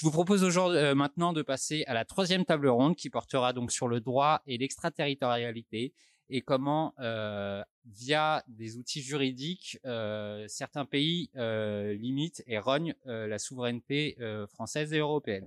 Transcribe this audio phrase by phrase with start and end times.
[0.00, 3.52] Je vous propose aujourd'hui euh, maintenant de passer à la troisième table ronde qui portera
[3.52, 5.92] donc sur le droit et l'extraterritorialité
[6.30, 14.16] et comment, euh, via des outils juridiques, euh, certains pays limitent et rognent la souveraineté
[14.48, 15.46] française et européenne.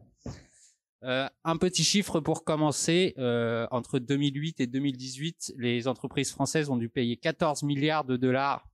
[1.02, 3.16] Un petit chiffre pour commencer.
[3.18, 8.68] euh, entre 2008 et 2018, les entreprises françaises ont dû payer 14 milliards de dollars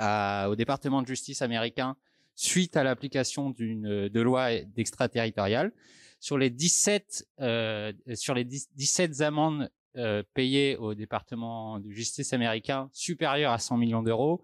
[0.00, 1.94] au département de justice américain
[2.34, 5.72] suite à l'application d'une de loi d'extraterritoriale.
[6.20, 12.32] Sur les 17 euh, sur les 10 17 amendes euh, payées au département de justice
[12.32, 14.42] américain supérieures à 100 millions d'euros,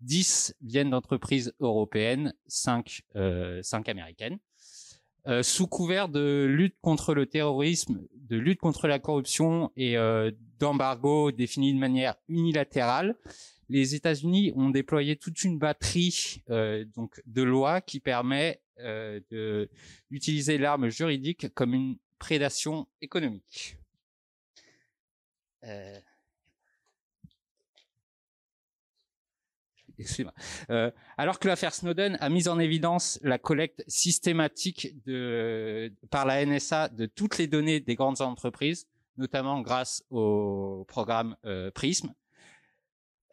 [0.00, 4.38] 10 viennent d'entreprises européennes, 5 euh, 5 américaines.
[5.26, 10.30] Euh, sous couvert de lutte contre le terrorisme, de lutte contre la corruption et euh,
[10.58, 13.16] d'embargo défini de manière unilatérale,
[13.70, 19.20] les États-Unis ont déployé toute une batterie euh, donc de lois qui permet euh,
[20.10, 23.78] d'utiliser l'arme juridique comme une prédation économique.
[25.64, 25.98] Euh.
[30.70, 36.44] Euh, alors que l'affaire Snowden a mis en évidence la collecte systématique de, par la
[36.44, 38.86] NSA de toutes les données des grandes entreprises,
[39.18, 42.14] notamment grâce au programme euh, PRISM,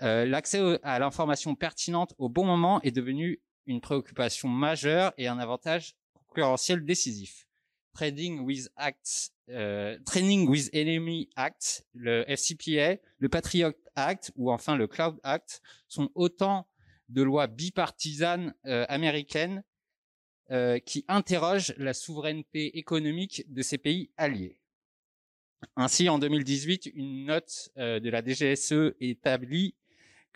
[0.01, 5.39] euh, l'accès à l'information pertinente au bon moment est devenu une préoccupation majeure et un
[5.39, 7.47] avantage concurrentiel décisif.
[7.93, 14.75] Trading with Acts, euh, Training with Enemy Act, le FCPA, le Patriot Act ou enfin
[14.75, 16.67] le Cloud Act sont autant
[17.09, 19.63] de lois bipartisanes euh, américaines
[20.51, 24.59] euh, qui interrogent la souveraineté économique de ces pays alliés.
[25.75, 29.73] Ainsi, en 2018, une note de la DGSE établit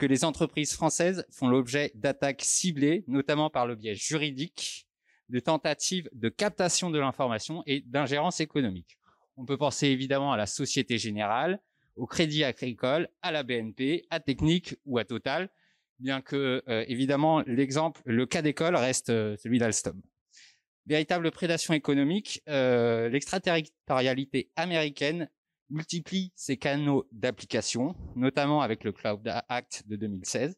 [0.01, 4.87] que les entreprises françaises font l'objet d'attaques ciblées, notamment par le biais juridique,
[5.29, 8.97] de tentatives de captation de l'information et d'ingérence économique.
[9.37, 11.59] On peut penser évidemment à la Société Générale,
[11.95, 15.49] au Crédit Agricole, à la BNP, à Technique ou à Total,
[15.99, 20.01] bien que euh, évidemment l'exemple, le cas d'école reste euh, celui d'Alstom.
[20.87, 25.29] Véritable prédation économique, euh, l'extraterritorialité américaine
[25.71, 30.55] multiplie ses canaux d'application, notamment avec le Cloud Act de 2016,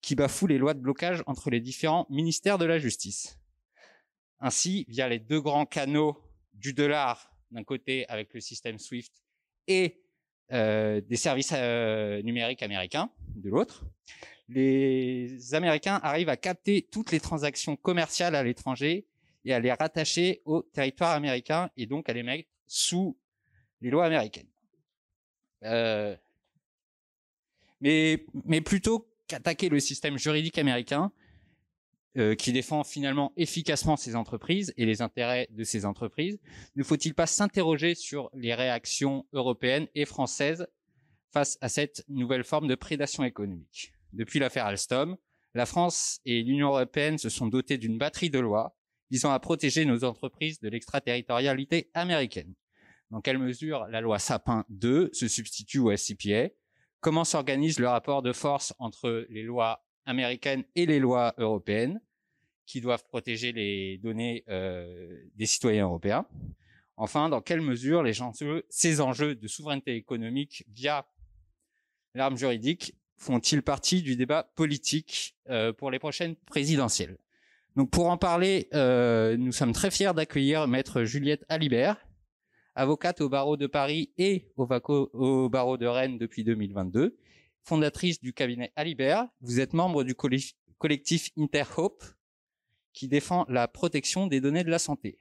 [0.00, 3.38] qui bafoue les lois de blocage entre les différents ministères de la justice.
[4.40, 6.18] Ainsi, via les deux grands canaux
[6.54, 9.12] du dollar d'un côté avec le système SWIFT
[9.68, 10.02] et
[10.52, 13.84] euh, des services euh, numériques américains de l'autre,
[14.48, 19.06] les Américains arrivent à capter toutes les transactions commerciales à l'étranger
[19.44, 23.18] et à les rattacher au territoire américain et donc à les mettre sous
[23.80, 24.51] les lois américaines.
[25.64, 26.16] Euh,
[27.80, 31.12] mais, plutôt qu'attaquer le système juridique américain,
[32.18, 36.38] euh, qui défend finalement efficacement ces entreprises et les intérêts de ces entreprises,
[36.76, 40.66] ne faut-il pas s'interroger sur les réactions européennes et françaises
[41.32, 43.92] face à cette nouvelle forme de prédation économique?
[44.12, 45.16] Depuis l'affaire Alstom,
[45.54, 48.76] la France et l'Union européenne se sont dotées d'une batterie de lois
[49.10, 52.54] visant à protéger nos entreprises de l'extraterritorialité américaine.
[53.12, 56.48] Dans quelle mesure la loi Sapin 2 se substitue au SCPA
[57.00, 62.00] Comment s'organise le rapport de force entre les lois américaines et les lois européennes
[62.64, 66.26] qui doivent protéger les données euh, des citoyens européens?
[66.96, 68.14] Enfin, dans quelle mesure les
[68.70, 71.06] ces enjeux de souveraineté économique via
[72.14, 77.18] l'arme juridique font-ils partie du débat politique euh, pour les prochaines présidentielles?
[77.76, 81.98] Donc, pour en parler, euh, nous sommes très fiers d'accueillir Maître Juliette Alibert,
[82.74, 87.16] avocate au barreau de Paris et au, barreau de Rennes depuis 2022,
[87.62, 89.26] fondatrice du cabinet Alibert.
[89.40, 92.04] Vous êtes membre du collectif Interhope
[92.92, 95.18] qui défend la protection des données de la santé.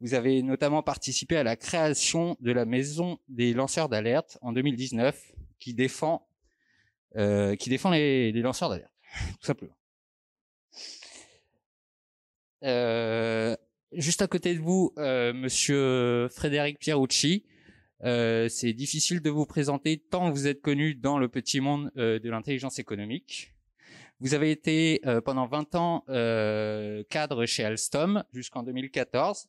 [0.00, 5.32] Vous avez notamment participé à la création de la maison des lanceurs d'alerte en 2019
[5.60, 6.26] qui défend
[7.16, 8.92] euh, qui défend les, les lanceurs d'alerte,
[9.40, 9.76] tout simplement.
[12.64, 13.41] Euh,
[14.02, 17.44] juste à côté de vous, euh, Monsieur Frédéric Pierucci.
[18.04, 22.18] Euh, c'est difficile de vous présenter tant vous êtes connu dans le petit monde euh,
[22.18, 23.54] de l'intelligence économique.
[24.18, 29.48] Vous avez été euh, pendant 20 ans euh, cadre chez Alstom jusqu'en 2014.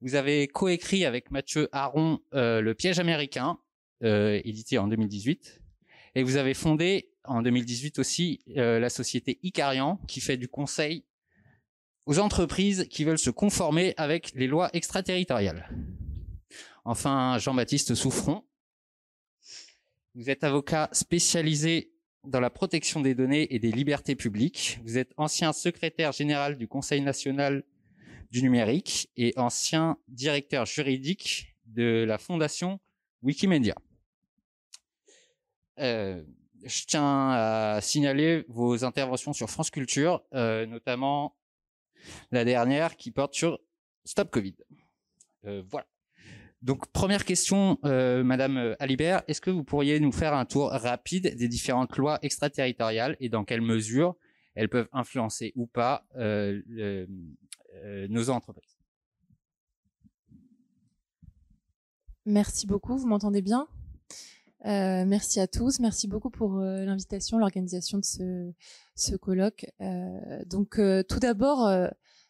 [0.00, 3.58] Vous avez coécrit avec Mathieu Aron Le piège américain,
[4.00, 5.60] édité en 2018.
[6.14, 11.04] Et vous avez fondé en 2018 aussi la société Icarian qui fait du conseil
[12.08, 15.68] aux entreprises qui veulent se conformer avec les lois extraterritoriales.
[16.86, 18.44] Enfin, Jean-Baptiste Souffron.
[20.14, 21.92] Vous êtes avocat spécialisé
[22.24, 24.80] dans la protection des données et des libertés publiques.
[24.84, 27.62] Vous êtes ancien secrétaire général du Conseil national
[28.30, 32.80] du numérique et ancien directeur juridique de la fondation
[33.22, 33.74] Wikimedia.
[35.78, 36.22] Euh,
[36.64, 41.37] je tiens à signaler vos interventions sur France Culture, euh, notamment
[42.30, 43.58] la dernière qui porte sur
[44.04, 44.56] Stop Covid.
[45.44, 45.86] Euh, voilà.
[46.60, 51.36] Donc première question, euh, Madame Alibert, est-ce que vous pourriez nous faire un tour rapide
[51.36, 54.16] des différentes lois extraterritoriales et dans quelle mesure
[54.54, 58.76] elles peuvent influencer ou pas euh, euh, nos entreprises?
[62.26, 63.68] Merci beaucoup, vous m'entendez bien?
[64.66, 68.52] Euh, merci à tous, merci beaucoup pour euh, l'invitation, l'organisation de ce,
[68.96, 69.66] ce colloque.
[69.80, 71.70] Euh, donc euh, tout d'abord,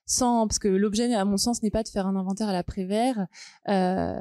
[0.04, 2.62] sans parce que l'objet, à mon sens, n'est pas de faire un inventaire à la
[2.62, 3.26] Prévert.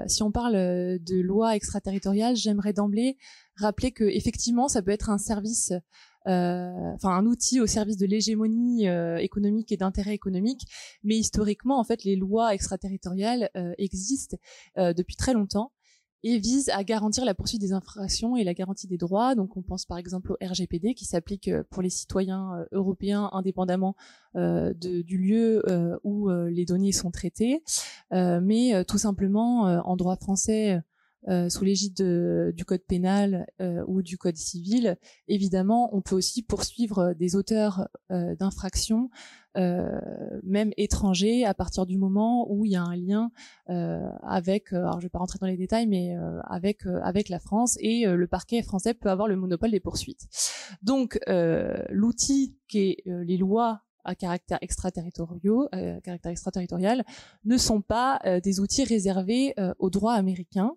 [0.07, 3.17] si on parle de loi extraterritoriale, j'aimerais d'emblée
[3.55, 5.73] rappeler que effectivement, ça peut être un service.
[6.25, 8.87] enfin un outil au service de l'hégémonie
[9.19, 10.65] économique et d'intérêt économique,
[11.03, 14.37] mais historiquement en fait les lois extraterritoriales existent
[14.75, 15.71] depuis très longtemps
[16.23, 19.35] et vise à garantir la poursuite des infractions et la garantie des droits.
[19.35, 23.29] Donc on pense par exemple au RGPD qui s'applique euh, pour les citoyens euh, européens
[23.33, 23.95] indépendamment
[24.35, 25.63] euh, du lieu
[26.03, 27.63] où les données sont traitées,
[28.11, 30.79] mais tout simplement en droit français.
[31.49, 33.47] Sous l'égide du code pénal
[33.87, 34.97] ou du code civil,
[35.27, 39.09] évidemment, on peut aussi poursuivre des auteurs d'infractions
[39.57, 39.99] euh,
[40.43, 43.31] même étrangers, à partir du moment où il y a un lien
[43.69, 47.39] euh, avec, euh, alors je vais pas rentrer dans les détails, mais avec avec la
[47.39, 50.27] France et le parquet français peut avoir le monopole des poursuites.
[50.81, 51.19] Donc
[51.89, 57.05] l'outil qui est les lois à euh, caractère extraterritorial,
[57.45, 60.71] ne sont pas des outils réservés au droit américain.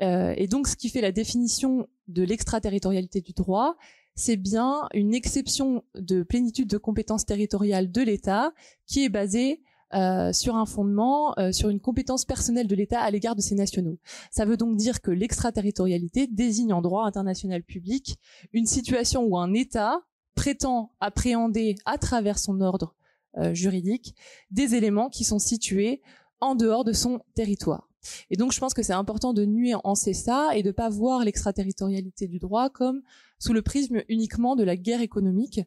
[0.00, 3.76] et donc, ce qui fait la définition de l'extraterritorialité du droit,
[4.14, 8.52] c'est bien une exception de plénitude de compétences territoriales de l'État
[8.86, 13.10] qui est basée euh, sur un fondement, euh, sur une compétence personnelle de l'État à
[13.10, 13.98] l'égard de ses nationaux.
[14.30, 18.16] Ça veut donc dire que l'extraterritorialité désigne en droit international public
[18.52, 20.00] une situation où un État
[20.40, 22.94] prétend appréhender à travers son ordre
[23.36, 24.14] euh, juridique
[24.50, 26.00] des éléments qui sont situés
[26.40, 27.90] en dehors de son territoire.
[28.30, 32.26] Et donc je pense que c'est important de nuancer ça et de pas voir l'extraterritorialité
[32.26, 33.02] du droit comme
[33.40, 35.60] sous le prisme uniquement de la guerre économique,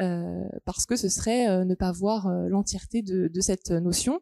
[0.00, 4.20] euh, parce que ce serait euh, ne pas voir euh, l'entièreté de, de, cette notion.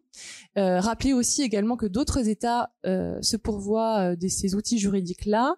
[0.58, 5.54] Euh, rappeler aussi également que d'autres États se pourvoient de ces outils juridiques-là,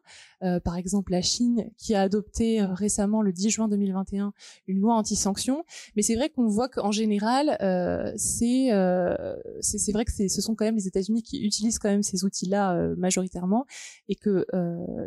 [0.64, 4.32] par exemple la Chine qui a adopté récemment le 10 juin 2021
[4.66, 5.64] une loi anti-sanction,
[5.94, 7.56] mais c'est vrai qu'on voit qu'en général,
[8.16, 8.68] c'est
[9.60, 12.94] c'est vrai que ce sont quand même les États-Unis qui utilisent quand même ces outils-là
[12.96, 13.66] majoritairement,
[14.08, 14.46] et que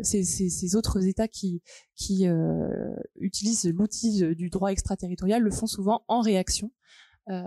[0.03, 1.61] c'est ces autres États qui
[2.01, 6.71] qui euh, utilisent l'outil du droit extraterritorial le font souvent en réaction
[7.29, 7.43] euh,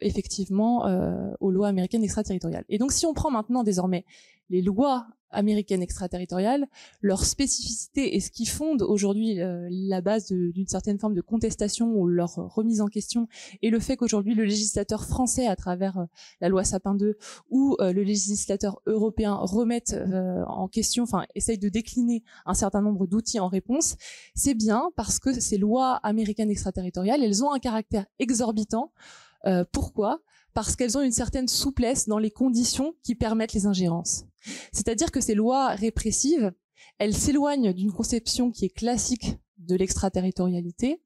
[0.00, 2.64] effectivement euh, aux lois américaines extraterritoriales.
[2.68, 4.04] Et donc si on prend maintenant désormais
[4.50, 6.66] les lois américaines extraterritoriales,
[7.02, 11.92] leur spécificité et ce qui fonde aujourd'hui euh, la base d'une certaine forme de contestation
[11.92, 13.28] ou leur remise en question,
[13.62, 16.04] et le fait qu'aujourd'hui le législateur français, à travers euh,
[16.40, 17.18] la loi Sapin 2,
[17.50, 19.96] ou euh, le législateur européen remette
[20.46, 23.96] en question, enfin essaye de décliner un certain nombre d'outils en réponse,
[24.34, 28.92] c'est bien parce que ces lois américaines extraterritoriales, elles ont un caractère exorbitant.
[29.72, 30.20] Pourquoi?
[30.54, 34.24] Parce qu'elles ont une certaine souplesse dans les conditions qui permettent les ingérences.
[34.72, 36.52] C'est-à-dire que ces lois répressives,
[36.98, 41.02] elles s'éloignent d'une conception qui est classique de l'extraterritorialité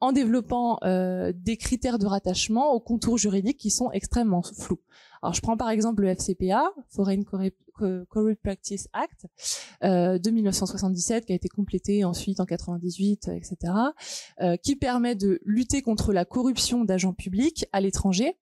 [0.00, 4.80] en développant euh, des critères de rattachement aux contours juridiques qui sont extrêmement flous.
[5.22, 7.24] Alors je prends par exemple le FCPA, Foreign
[8.08, 9.26] Corrupt Practice Act
[9.82, 13.72] euh, de 1977 qui a été complété ensuite en 98, etc.,
[14.40, 18.36] euh, qui permet de lutter contre la corruption d'agents publics à l'étranger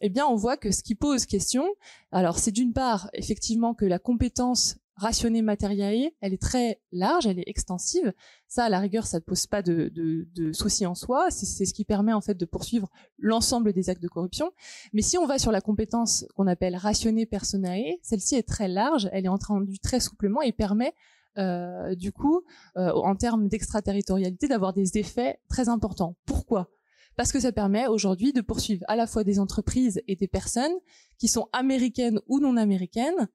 [0.00, 1.66] eh bien, on voit que ce qui pose question,
[2.10, 7.38] alors c'est d'une part effectivement que la compétence rationnée matérielle, elle est très large, elle
[7.38, 8.12] est extensive.
[8.46, 11.30] Ça, à la rigueur, ça ne pose pas de, de, de souci en soi.
[11.30, 14.52] C'est ce qui permet en fait de poursuivre l'ensemble des actes de corruption.
[14.92, 19.08] Mais si on va sur la compétence qu'on appelle rationnée personae, celle-ci est très large,
[19.12, 20.94] elle est entendue très souplement et permet
[21.36, 22.42] euh, du coup,
[22.76, 26.16] euh, en termes d'extraterritorialité, d'avoir des effets très importants.
[26.26, 26.70] Pourquoi?
[27.16, 30.72] Parce que ça permet aujourd'hui de poursuivre à la fois des entreprises et des personnes
[31.18, 33.28] qui sont américaines ou non américaines,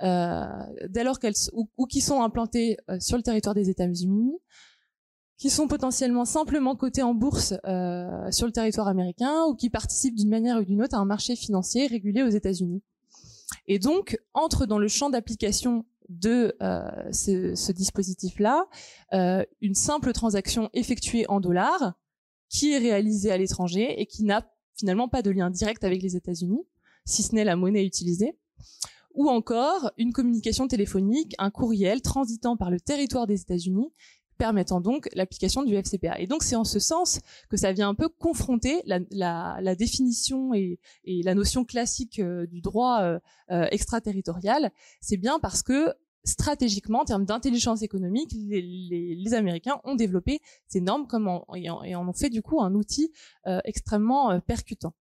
[0.00, 4.38] dès lors qu'elles ou, qui sont implantées euh, sur le territoire des États-Unis,
[5.38, 10.14] qui sont potentiellement simplement cotées en bourse euh, sur le territoire américain ou qui participent
[10.14, 12.82] d'une manière ou d'une autre à un marché financier régulé aux États-Unis.
[13.66, 18.66] Et donc entre dans le champ d'application de euh, ce, ce dispositif-là
[19.12, 21.94] euh, une simple transaction effectuée en dollars
[22.48, 26.16] qui est réalisé à l'étranger et qui n'a finalement pas de lien direct avec les
[26.16, 26.62] États-Unis,
[27.04, 28.38] si ce n'est la monnaie utilisée,
[29.16, 33.90] ou encore une communication téléphonique, un courriel transitant par le territoire des États-Unis
[34.36, 36.20] permettant donc l'application du FCPA.
[36.20, 40.78] Et donc c'est en ce sens que ça vient un peu confronter la, définition et,
[41.04, 43.18] et, la notion classique euh, du droit euh,
[43.50, 44.70] euh, extraterritorial.
[45.00, 45.92] C'est bien parce que
[46.24, 51.70] stratégiquement, en termes d'intelligence économique, les, les, les, Américains ont développé ces normes comme et,
[51.70, 53.12] en, ont fait du coup un outil
[53.64, 54.92] extrêmement percutant.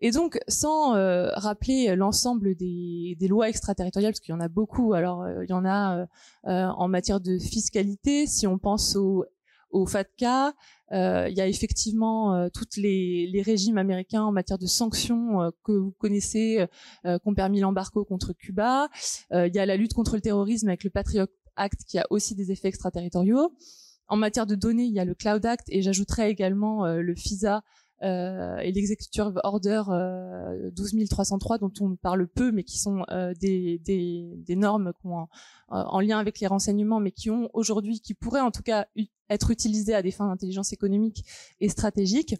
[0.00, 4.48] Et donc, sans euh, rappeler l'ensemble des, des, lois extraterritoriales, parce qu'il y en a
[4.48, 6.06] beaucoup, alors euh, il y en a euh,
[6.46, 9.24] euh, en matière de fiscalité, si on pense au,
[9.70, 10.52] au FATCA,
[10.92, 15.90] il y a effectivement tous les, les, régimes américains en matière de sanctions que vous
[15.90, 16.64] connaissez,
[17.02, 18.88] qui ont permis l'embargo contre Cuba.
[19.32, 22.36] Il y a la lutte contre le terrorisme avec le Patriot Act qui a aussi
[22.36, 23.56] des effets extraterritoriaux.
[24.06, 27.64] En matière de données, il y a le Cloud Act et j'ajouterais également le FISA
[28.02, 34.42] euh, et l'executive order euh, 12303 dont on parle peu mais qui sont euh, des,
[34.50, 38.50] normes en, euh, en, lien avec les renseignements mais qui ont aujourd'hui qui pourraient en
[38.50, 38.88] tout cas
[39.30, 41.24] être utilisées à des fins d'intelligence économique
[41.60, 42.34] et stratégique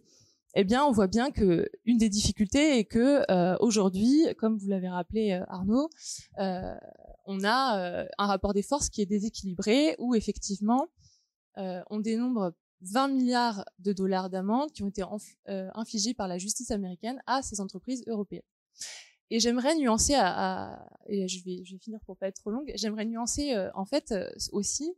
[0.56, 3.24] eh bien on voit bien que une des difficultés est que
[3.62, 5.88] aujourd'hui comme vous l'avez rappelé Arnaud
[6.36, 10.88] on a un rapport des forces qui est déséquilibré où effectivement
[11.56, 15.02] on dénombre 20 milliards de dollars d'amende qui ont été
[15.48, 18.42] euh, infligés par la justice américaine à ces entreprises européennes.
[19.30, 22.70] Et j'aimerais nuancer, à, et je vais, je vais finir pour pas être trop longue,
[22.76, 24.92] j'aimerais nuancer euh, en fait euh, aussi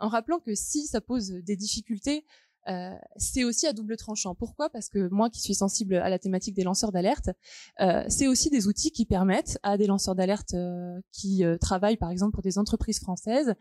[0.00, 2.24] en rappelant que si ça pose des difficultés,
[2.68, 4.34] euh, c'est aussi à double tranchant.
[4.34, 4.68] Pourquoi?
[4.68, 7.30] Parce que moi qui suis sensible à la thématique des lanceurs d'alerte,
[8.08, 10.54] c'est aussi des outils qui permettent à des lanceurs d'alerte
[11.10, 13.54] qui travaillent par exemple pour des entreprises françaises,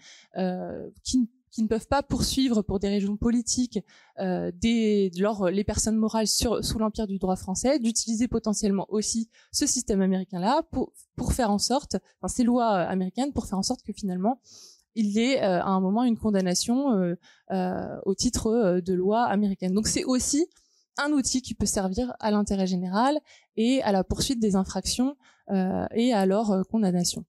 [1.03, 3.79] qui qui ne peuvent pas poursuivre pour des raisons politiques
[4.19, 10.61] euh, les personnes morales sous l'empire du droit français, d'utiliser potentiellement aussi ce système américain-là
[10.71, 13.91] pour, pour faire en sorte, enfin ces lois euh, américaines, pour faire en sorte que
[13.91, 14.39] finalement
[14.93, 17.15] il y ait euh, à un moment une condamnation
[17.49, 19.73] au titre de loi américaine.
[19.73, 20.45] Donc c'est aussi
[20.97, 23.17] un outil qui peut servir à l'intérêt général
[23.55, 25.17] et à la poursuite des infractions
[25.49, 27.25] et à leur condamnation.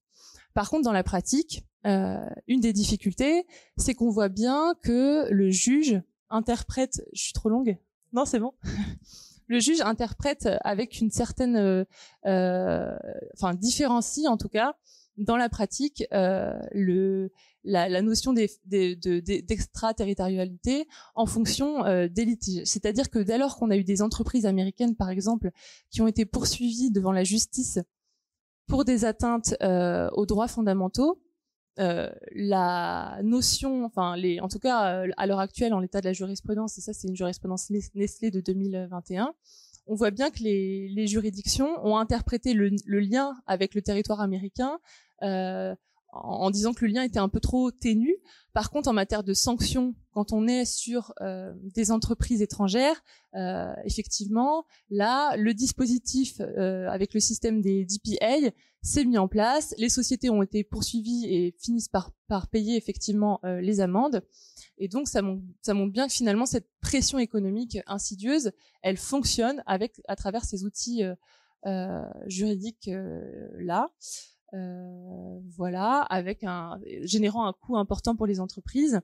[0.53, 2.17] Par contre, dans la pratique, euh,
[2.47, 3.45] une des difficultés,
[3.77, 7.01] c'est qu'on voit bien que le juge interprète.
[7.13, 7.77] Je suis trop longue
[8.13, 8.53] Non, c'est bon.
[9.47, 11.83] le juge interprète avec une certaine, euh,
[12.25, 12.95] euh,
[13.33, 14.75] enfin différencie en tout cas
[15.17, 17.33] dans la pratique euh, le,
[17.65, 22.63] la, la, notion d'extraterritorialité en fonction euh, des litiges.
[22.65, 25.51] C'est-à-dire que dès lors qu'on a eu des entreprises américaines, par exemple,
[25.89, 27.79] qui ont été poursuivies devant la justice
[28.67, 31.19] pour des atteintes aux droits fondamentaux,
[31.79, 36.13] euh, la notion, enfin, en tout cas, euh, à l'heure actuelle, en l'état de la
[36.13, 39.33] jurisprudence, et ça, c'est une jurisprudence Nestlé de 2021,
[39.87, 44.77] on voit bien que les, juridictions ont interprété le, le, lien avec le territoire américain
[45.23, 45.73] euh,
[46.11, 48.15] en, disant que le lien était un peu trop ténu.
[48.53, 53.03] Par contre, en matière de sanctions, quand on est sur euh, des entreprises étrangères,
[53.35, 58.51] euh, effectivement, là, le dispositif euh, avec le système des DPA
[58.81, 59.75] s'est mis en place.
[59.77, 64.23] Les sociétés ont été poursuivies et finissent par, par payer effectivement euh, les amendes.
[64.77, 68.51] Et donc, ça montre, ça montre bien que finalement, cette pression économique insidieuse,
[68.81, 71.03] elle fonctionne avec à travers ces outils
[71.65, 72.89] euh, juridiques
[73.57, 73.89] là.
[74.53, 78.99] Euh, voilà, avec un générant un coût important pour les entreprises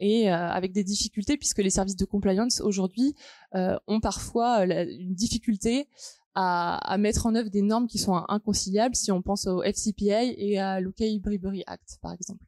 [0.00, 3.14] et euh, avec des difficultés puisque les services de compliance aujourd'hui
[3.54, 5.88] euh, ont parfois une difficulté
[6.34, 10.24] à, à, mettre en œuvre des normes qui sont inconciliables si on pense au FCPA
[10.24, 12.44] et à l'UK Bribery Act par exemple.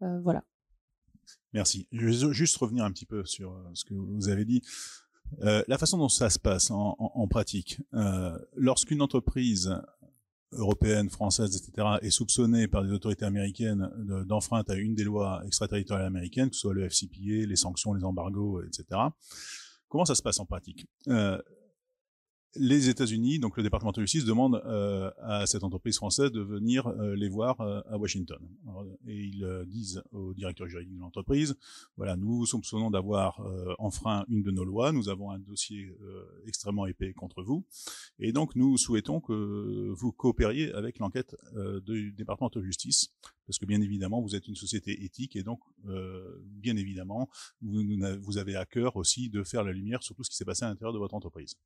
[0.00, 0.44] voilà.
[1.52, 1.88] Merci.
[1.90, 4.62] Je vais juste revenir un petit peu sur ce que vous avez dit.
[5.42, 9.74] Euh, la façon dont ça se passe en, en, en pratique, euh, lorsqu'une entreprise
[10.52, 13.88] européenne, française, etc., est soupçonnée par des autorités américaines
[14.26, 18.04] d'enfreinte à une des lois extraterritoriales américaines, que ce soit le FCPA, les sanctions, les
[18.04, 19.00] embargos, etc.
[19.88, 20.86] Comment ça se passe en pratique?
[21.08, 21.38] Euh,
[22.56, 26.86] les États-Unis, donc le département de justice, demande euh, à cette entreprise française de venir
[26.88, 28.38] euh, les voir euh, à Washington.
[29.06, 31.56] Et ils disent au directeur juridique de l'entreprise,
[31.96, 33.40] voilà, nous soupçonnons d'avoir
[33.78, 35.94] enfreint une de nos lois, nous avons un dossier
[36.46, 37.64] extrêmement épais contre vous,
[38.18, 41.36] et donc nous souhaitons que vous coopériez avec l'enquête
[41.86, 43.12] du département de justice,
[43.50, 45.58] parce que bien évidemment vous êtes une société éthique, et donc
[46.44, 47.28] bien évidemment
[47.60, 50.64] vous, avez à cœur aussi de faire la lumière sur tout ce qui s'est passé
[50.64, 51.56] à l'intérieur de votre entreprise.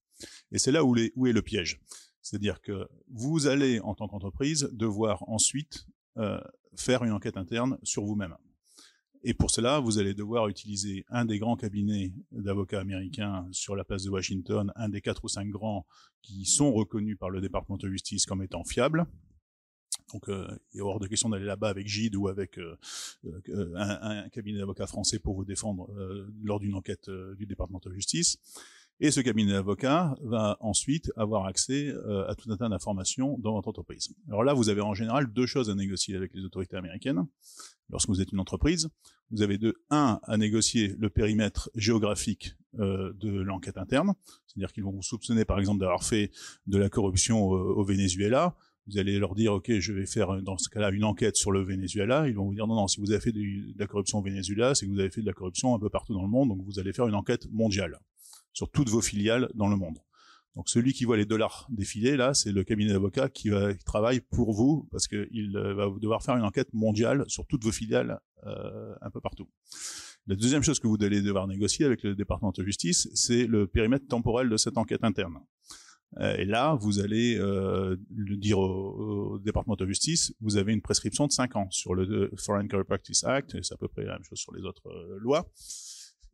[0.51, 1.79] Et c'est là où, est le piège.
[2.23, 5.87] C'est-à-dire que vous allez, en tant qu'entreprise, devoir ensuite
[6.17, 6.41] euh,
[6.75, 8.35] faire une enquête interne sur vous-même.
[9.25, 13.85] Et pour cela, vous allez devoir utiliser un des grands cabinets d'avocats américains sur la
[13.85, 15.87] place de Washington, un des quatre ou cinq grands
[16.23, 19.07] qui sont reconnus par le département de justice comme étant fiables.
[20.15, 22.77] Donc, euh, il est hors de question d'aller là-bas avec Gide ou avec euh,
[23.25, 27.47] euh, un, un, cabinet d'avocats français pour vous défendre euh, lors d'une enquête euh, du
[27.47, 28.39] département de justice.
[29.01, 33.55] Et ce cabinet d'avocats va ensuite avoir accès euh, à tout un tas d'informations dans
[33.55, 34.15] votre entreprise.
[34.29, 37.27] Alors là, vous avez en général deux choses à négocier avec les autorités américaines.
[37.91, 38.89] Lorsque vous êtes une entreprise,
[39.33, 44.15] vous avez de un à négocier le périmètre géographique euh, de l'enquête interne,
[44.47, 46.31] c'est-à-dire qu'ils vont vous soupçonner par exemple d'avoir fait
[46.69, 48.55] de la corruption au Venezuela.
[48.87, 51.65] Vous allez leur dire, OK, je vais faire dans ce cas-là une enquête sur le
[51.65, 52.29] Venezuela.
[52.29, 53.41] Ils vont vous dire, non, non, si vous avez fait de,
[53.79, 56.13] la corruption au Venezuela, c'est que vous avez fait de la corruption un peu partout
[56.13, 57.99] dans le monde, donc vous allez faire une enquête mondiale
[58.53, 59.99] sur toutes vos filiales dans le monde.
[60.55, 63.85] Donc celui qui voit les dollars défiler, là, c'est le cabinet d'avocats qui, va, qui
[63.85, 67.73] travaille pour vous, parce qu'il euh, va devoir faire une enquête mondiale sur toutes vos
[67.73, 69.49] filiales euh, un peu partout.
[70.27, 73.67] La deuxième chose que vous allez devoir négocier avec le département de justice, c'est le
[73.67, 75.39] périmètre temporel de cette enquête interne.
[76.21, 80.73] Euh, et là, vous allez euh, le dire au, au, département de justice, vous avez
[80.73, 83.89] une prescription de 5 ans sur le Foreign Corrupt Practice Act, et c'est à peu
[83.89, 85.51] près la même chose sur les autres euh, lois.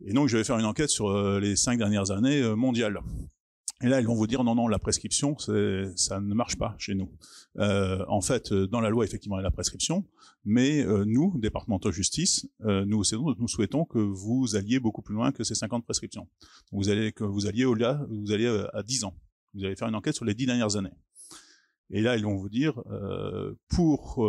[0.04, 3.00] Et donc, je vais faire une enquête sur euh, les cinq dernières années euh, mondiales.
[3.82, 6.94] Et là, ils vont vous dire non, non, la prescription, ça ne marche pas chez
[6.94, 7.10] nous.
[7.58, 10.04] Euh, en fait, dans la loi, effectivement, il y a la prescription,
[10.44, 13.02] mais euh, nous, département de justice, euh, nous,
[13.38, 16.28] nous souhaitons que vous alliez beaucoup plus loin que ces 50 prescriptions.
[16.72, 19.14] Vous allez que vous alliez au-delà, vous alliez à 10 ans.
[19.54, 20.92] Vous allez faire une enquête sur les 10 dernières années.
[21.90, 24.20] Et là, ils vont vous dire, euh, pour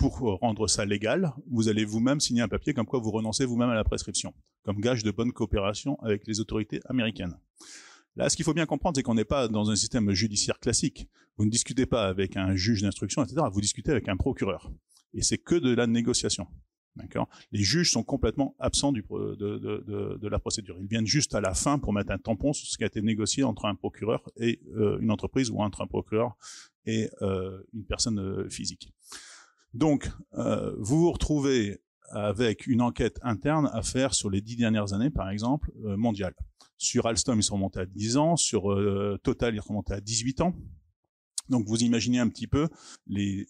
[0.00, 3.68] pour rendre ça légal, vous allez vous-même signer un papier comme quoi vous renoncez vous-même
[3.68, 4.32] à la prescription,
[4.64, 7.36] comme gage de bonne coopération avec les autorités américaines.
[8.16, 11.06] Là, ce qu'il faut bien comprendre, c'est qu'on n'est pas dans un système judiciaire classique.
[11.36, 13.42] Vous ne discutez pas avec un juge d'instruction, etc.
[13.52, 14.72] Vous discutez avec un procureur.
[15.12, 16.46] Et c'est que de la négociation.
[17.52, 20.76] Les juges sont complètement absents de, la procédure.
[20.80, 23.02] Ils viennent juste à la fin pour mettre un tampon sur ce qui a été
[23.02, 26.36] négocié entre un procureur et euh, une entreprise ou entre un procureur
[26.86, 28.92] et euh, une personne euh, physique.
[29.72, 35.10] Donc, vous vous retrouvez avec une enquête interne à faire sur les dix dernières années,
[35.10, 36.34] par exemple, mondiales.
[36.76, 38.34] Sur Alstom, ils sont remontés à 10 ans.
[38.34, 38.64] Sur
[39.22, 40.56] Total, ils sont remontés à 18 ans.
[41.50, 42.68] Donc, vous imaginez un petit peu
[43.06, 43.46] les,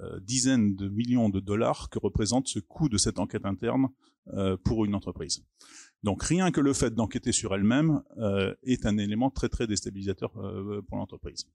[0.00, 3.88] euh, dizaines de millions de dollars que représente ce coût de cette enquête interne
[4.34, 5.44] euh, pour une entreprise.
[6.02, 10.32] Donc, rien que le fait d'enquêter sur elle-même euh, est un élément très, très déstabilisateur
[10.88, 11.46] pour l'entreprise.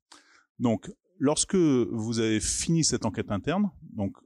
[0.60, 4.18] Donc, lorsque vous avez fini cette enquête interne, donc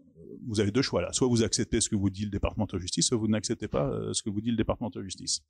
[0.48, 1.12] vous avez deux choix là.
[1.14, 3.88] Soit vous acceptez ce que vous dit le département de justice, soit vous n'acceptez pas
[3.90, 5.42] euh, ce que vous dit le département de justice.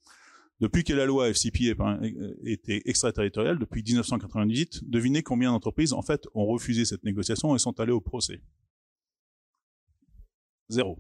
[0.62, 2.00] Depuis que la loi FCPA
[2.45, 7.80] était extraterritoriale, depuis 1998, devinez combien d'entreprises en fait ont refusé cette négociation et sont
[7.80, 8.43] allées au procès.
[10.69, 11.00] Zéro.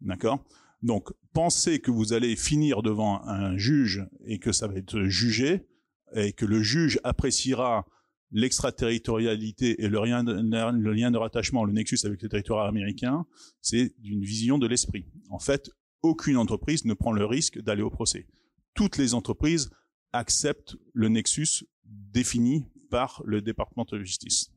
[0.00, 0.44] D'accord?
[0.82, 5.68] Donc, pensez que vous allez finir devant un juge et que ça va être jugé
[6.16, 7.86] et que le juge appréciera
[8.32, 13.24] l'extraterritorialité et le lien, de, le lien de rattachement, le nexus avec le territoire américain,
[13.60, 15.06] c'est d'une vision de l'esprit.
[15.30, 15.70] En fait,
[16.02, 18.26] aucune entreprise ne prend le risque d'aller au procès.
[18.74, 19.70] Toutes les entreprises
[20.12, 24.50] acceptent le nexus défini par le département de justice.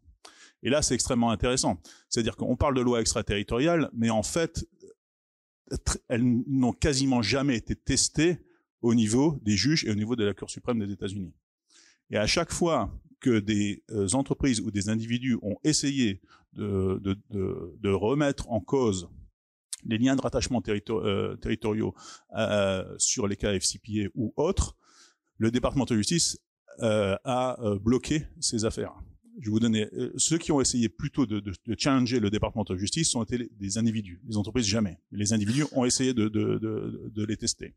[0.64, 1.82] Et là, c'est extrêmement intéressant.
[2.10, 4.68] C'est-à-dire qu'on parle de loi extraterritoriale, mais en fait,
[6.08, 8.40] elles n'ont quasiment jamais été testées
[8.82, 11.34] au niveau des juges et au niveau de la Cour suprême des États-Unis.
[12.10, 16.22] Et à chaque fois que des euh, entreprises ou des individus ont essayé
[16.54, 19.10] de remettre en cause
[19.86, 21.94] les liens de rattachement euh, territoriaux
[22.36, 24.76] euh, sur les cas FCPA ou autres,
[25.38, 26.40] le département de justice
[26.82, 28.94] euh, a bloqué ces affaires.
[29.40, 29.88] Je vais vous donner
[30.18, 31.44] ceux qui ont essayé plutôt de,
[31.78, 34.20] challenger le département de justice sont été des individus.
[34.28, 34.98] Les entreprises jamais.
[35.12, 37.76] Les individus ont essayé de, les tester.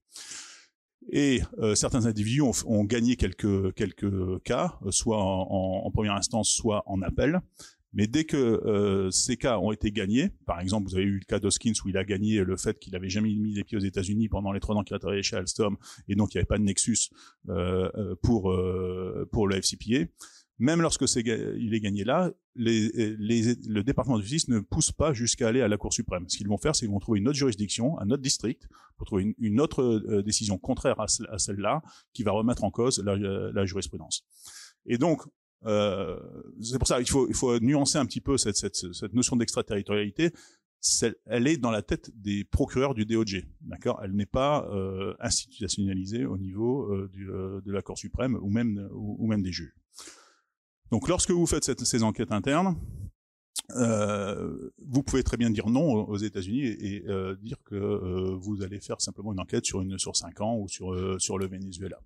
[1.12, 1.42] Et
[1.74, 7.42] certains individus ont, ont, gagné quelques cas, soit en, première instance, soit en appel.
[7.92, 11.24] Mais dès que euh, ces cas ont été gagnés, par exemple, vous avez eu le
[11.24, 13.82] cas d'Hoskins où il a gagné le fait qu'il avait jamais mis les pieds aux
[13.82, 15.76] États-Unis pendant les trois ans qu'il a travaillé chez Alstom,
[16.08, 17.10] et donc il n'y avait pas de nexus
[17.48, 20.06] euh, euh pour euh, pour le FCPA
[20.60, 24.92] même lorsque c'est il est gagné là, les, les, le département de justice ne pousse
[24.92, 26.28] pas jusqu'à aller à la Cour suprême.
[26.28, 29.06] Ce qu'ils vont faire, c'est qu'ils vont trouver une autre juridiction, un autre district, pour
[29.06, 33.16] trouver une, autre euh, décision contraire à, à celle-là, qui va remettre en cause la,
[33.16, 34.26] la jurisprudence.
[34.84, 35.22] Et donc,
[35.66, 36.18] euh,
[36.60, 39.36] c'est pour ça qu'il faut, il faut nuancer un petit peu cette, cette, cette notion
[39.36, 40.32] d'extraterritorialité.
[41.26, 44.00] Elle est dans la tête des procureurs du DOJ, d'accord?
[44.02, 48.88] Elle n'est pas euh, institutionnalisée au niveau euh, euh, de la Cour suprême ou même
[48.92, 49.74] ou, même des juges.
[50.90, 52.76] Donc lorsque vous faites cette, ces enquêtes internes,
[53.76, 58.62] euh, vous pouvez très bien dire non aux États-Unis et, euh, dire que euh, vous
[58.62, 62.00] allez faire simplement une enquête sur une sur cinq ans ou sur sur le Venezuela.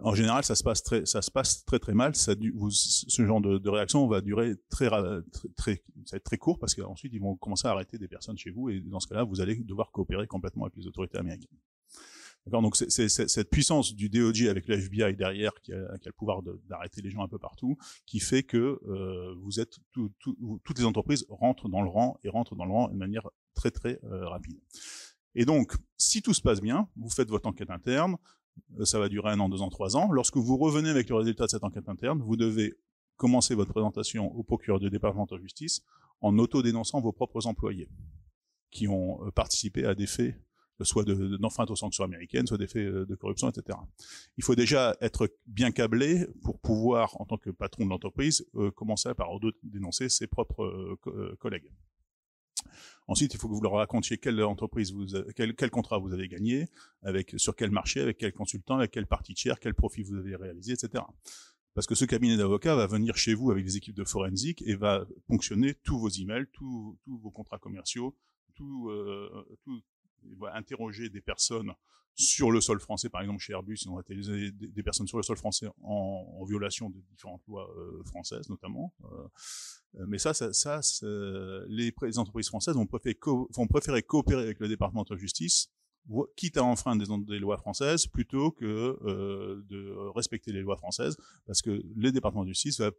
[0.00, 2.14] En général, ça se passe très ça se passe très très mal.
[2.14, 6.24] Ça, vous, ce genre de, de, réaction va durer très très, très ça va être
[6.24, 9.00] très court parce qu'ensuite ils vont commencer à arrêter des personnes chez vous et dans
[9.00, 11.58] ce cas-là, vous allez devoir coopérer complètement avec les autorités américaines.
[12.46, 16.12] Donc c'est cette puissance du DOJ avec le FBI derrière qui a, qui a le
[16.12, 20.60] pouvoir d'arrêter les gens un peu partout, qui fait que euh, vous êtes tout, tout,
[20.64, 23.70] toutes les entreprises rentrent dans le rang et rentrent dans le rang de manière très
[23.70, 24.58] très euh, rapide.
[25.34, 28.16] Et donc, si tout se passe bien, vous faites votre enquête interne,
[28.84, 30.10] ça va durer un an, deux ans, trois ans.
[30.12, 32.74] Lorsque vous revenez avec le résultat de cette enquête interne, vous devez
[33.16, 35.82] commencer votre présentation au procureur du département de justice
[36.20, 37.88] en auto-dénonçant vos propres employés
[38.70, 40.34] qui ont participé à des faits
[40.84, 43.78] soit d'enfreinte aux sanctions américaines, soit des faits euh, de corruption, etc.
[44.36, 48.70] Il faut déjà être bien câblé pour pouvoir, en tant que patron de l'entreprise, euh,
[48.70, 49.28] commencer par
[49.62, 50.64] dénoncer ses propres
[51.06, 51.70] euh, collègues.
[53.08, 56.28] Ensuite, il faut que vous leur racontiez quelle entreprise vous, quel, quel, contrat vous avez
[56.28, 56.66] gagné,
[57.02, 60.36] avec sur quel marché, avec quel consultant, avec quelle partie tiers, quel profit vous avez
[60.36, 61.04] réalisé, etc.
[61.74, 64.74] Parce que ce cabinet d'avocats va venir chez vous avec des équipes de forensique et
[64.74, 68.16] va ponctionner tous vos emails, tous, tous vos contrats commerciaux,
[68.54, 69.80] tout, euh, tout,
[70.52, 71.72] interroger des personnes
[72.14, 74.14] sur le sol français, par exemple chez Airbus, ils ont été
[74.52, 78.92] des, personnes sur le sol français en, violation de différentes lois euh, françaises notamment.
[79.04, 80.80] Euh, mais ça, ça, ça
[81.68, 85.70] les, entreprises françaises vont préférer, coopérer avec le département de justice
[86.36, 91.62] quitte à enfreindre des, lois françaises plutôt que euh, de respecter les lois françaises, parce
[91.62, 92.90] que les départements de justice va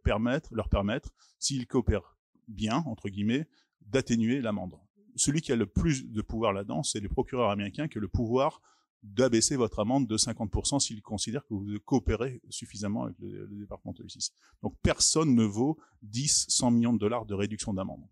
[0.50, 2.16] leur permettre, s'ils coopèrent
[2.48, 3.46] bien entre guillemets,
[3.82, 4.74] d'atténuer l'amende
[5.16, 8.08] celui qui a le plus de pouvoir là-dedans, c'est les procureurs américains qui ont le
[8.08, 8.60] pouvoir
[9.02, 14.02] d'abaisser votre amende de 50% s'ils considèrent que vous coopérez suffisamment avec le, département de
[14.02, 14.32] justice.
[14.62, 18.02] Donc personne ne vaut 10, 100 millions de dollars de réduction d'amende.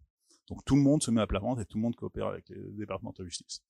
[0.49, 2.73] Donc tout le monde se met à plat et tout le monde coopère avec le
[2.73, 3.63] département de justice.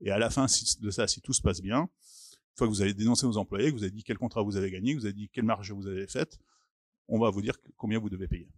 [0.00, 0.46] Et à la fin
[0.80, 3.70] de ça, si tout se passe bien, une fois que vous avez dénoncé vos employés,
[3.70, 5.72] que vous avez dit quel contrat vous avez gagné, que vous avez dit quelle marge
[5.72, 6.38] vous avez faite,
[7.08, 8.48] on va vous dire combien vous devez payer.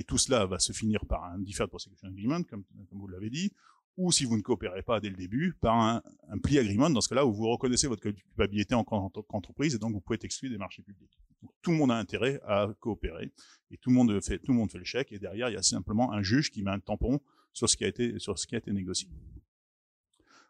[0.00, 3.28] Et tout cela va se finir par un Deferred Prosecution Agreement, comme, comme vous l'avez
[3.28, 3.52] dit,
[3.98, 6.02] ou si vous ne coopérez pas dès le début, par un,
[6.42, 9.92] pli agreement, dans ce cas-là où vous reconnaissez votre culpabilité en tant qu'entreprise et donc
[9.92, 11.18] vous pouvez être exclu des marchés publics.
[11.60, 13.30] Tout le monde a intérêt à coopérer
[13.70, 15.62] et tout le monde fait, tout le monde fait chèque et derrière il y a
[15.62, 17.20] simplement un juge qui met un tampon
[17.52, 19.06] sur ce qui a été, sur ce qui a été négocié.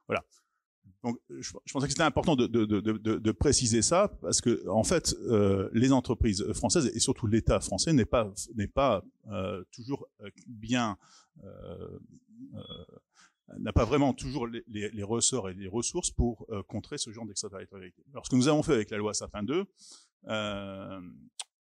[0.07, 0.25] Voilà.
[1.03, 4.85] Donc, je, pensais que c'était important de, de, de, de, préciser ça parce que, en
[4.85, 10.07] fait, euh, les entreprises françaises et surtout l'État français n'est pas n'est pas euh, toujours
[10.21, 10.99] euh, bien
[11.43, 11.99] euh,
[12.55, 12.59] euh,
[13.59, 18.05] n'a pas vraiment toujours les, ressorts et les ressources pour contrer ce genre d'extraterritorialité.
[18.13, 19.65] Alors, ce que nous avons fait avec la loi Sapin 2,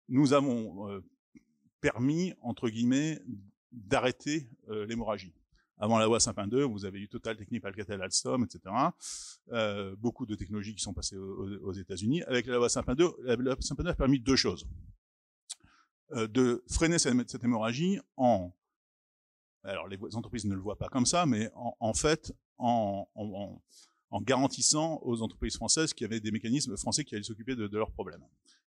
[0.10, 1.04] nous avons
[1.82, 3.22] permis, entre guillemets,
[3.72, 5.36] d'arrêter l'hémorragie
[5.78, 8.74] avant la loi Sapin 2, vous avez eu Total, Technique, Alcatel, Alstom, etc.
[9.52, 12.24] Euh, beaucoup de technologies qui sont passées aux, États-Unis.
[12.24, 14.66] Avec la loi Sapin 2, la loi Sapin 2 a permis deux choses.
[16.12, 18.52] Euh, de freiner cette, hémorragie en...
[19.64, 23.08] Alors les entreprises ne le voient pas comme ça, mais en, fait, en,
[24.22, 27.78] garantissant aux entreprises françaises qu'il y avait des mécanismes français qui allaient s'occuper de, de
[27.78, 28.24] leurs problèmes.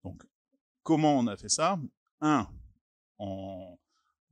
[0.04, 0.22] Donc,
[0.84, 1.80] comment on a fait ça?
[2.20, 2.46] Un,
[3.18, 3.78] en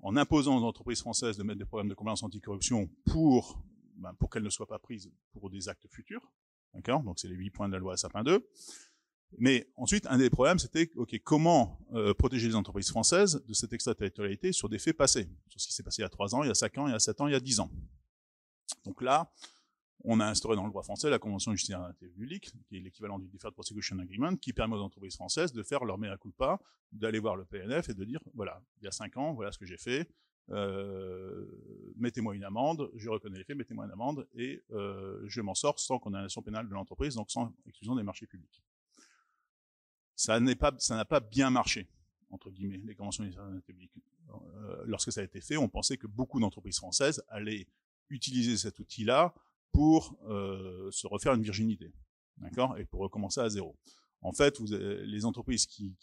[0.02, 3.62] en imposant aux entreprises françaises de mettre des programmes de compliance anticorruption pour,
[3.96, 6.32] ben, pour qu'elles ne soient pas prises pour des actes futurs.
[6.74, 7.04] D'accord?
[7.04, 8.48] Donc c'est les huit points de la loi Sapin 2.
[9.38, 13.74] Mais ensuite, un des problèmes, c'était ok, comment euh, protéger les entreprises françaises de cette
[13.74, 16.44] extraterritorialité sur des faits passés, sur ce qui s'est passé il y a trois ans,
[16.44, 17.70] il y a cinq ans, il y a sept ans, il y a dix ans.
[18.86, 19.32] Donc là,
[20.04, 23.28] on a instauré dans le droit français la Convention judiciaire publique, qui est l'équivalent du
[23.28, 26.60] Deferred Prosecution Agreement, qui permet aux entreprises françaises de faire leur mea culpa,
[26.92, 29.58] d'aller voir le PNF et de dire, voilà, il y a cinq ans, voilà ce
[29.58, 30.10] que j'ai fait,
[30.52, 31.46] euh,
[31.98, 35.80] mettez-moi une amende, je reconnais les faits, mettez-moi une amende, et euh, je m'en sors
[35.80, 38.64] sans condamnation pénale de l'entreprise, donc sans exclusion des marchés publics.
[40.16, 41.88] Ça n'est pas, ça n'a pas bien marché,
[42.32, 43.94] entre guillemets, les conventions judiciaires publiques.
[44.30, 47.68] Euh, lorsque ça a été fait, on pensait que beaucoup d'entreprises françaises allaient
[48.10, 49.34] utiliser cet outil-là
[49.72, 51.94] pour euh, se refaire une virginité,
[52.38, 53.78] d'accord, et pour recommencer à zéro.
[54.22, 55.96] En fait, les entreprises qui,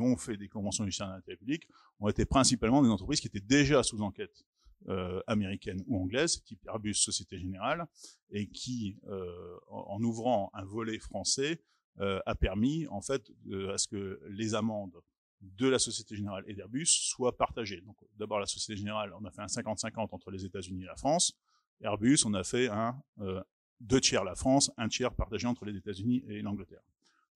[0.00, 1.68] ont fait des conventions judiciaires d'intérêt public
[2.00, 4.44] ont été principalement des entreprises qui étaient déjà sous enquête
[4.88, 7.86] euh, américaine ou anglaise, type Airbus, Société Générale,
[8.30, 11.62] et qui, euh, en, en, ouvrant un volet français,
[11.98, 13.30] a permis en fait
[13.68, 14.98] à ce que les amendes
[15.42, 17.80] de la Société Générale et d'Airbus soient partagées.
[17.82, 20.96] Donc, d'abord la Société Générale, on a fait un 50-50 entre les États-Unis et la
[20.96, 21.36] France.
[21.82, 23.42] Airbus, on a fait un euh,
[23.80, 26.82] deux tiers la France, un tiers partagé entre les États-Unis et l'Angleterre.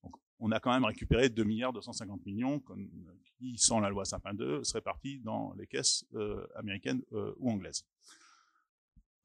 [0.03, 2.63] Donc on a quand même récupéré 2 milliards 250 millions
[3.37, 6.05] qui, sans la loi Sapin 2, seraient partis dans les caisses
[6.55, 7.01] américaines
[7.37, 7.85] ou anglaises.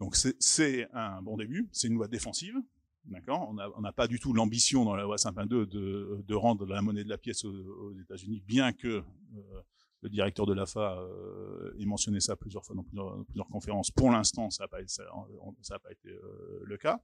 [0.00, 2.56] Donc c'est un bon début, c'est une loi défensive,
[3.04, 3.52] D'accord?
[3.76, 6.80] On n'a pas du tout l'ambition dans la loi Sapin 2 de, de, rendre la
[6.82, 9.62] monnaie de la pièce aux, États-Unis, bien que euh,
[10.02, 13.90] le directeur de l'AFA euh, ait mentionné ça plusieurs fois dans plusieurs, conférences.
[13.90, 17.00] Pour l'instant, ça n'a pas, été euh, le cas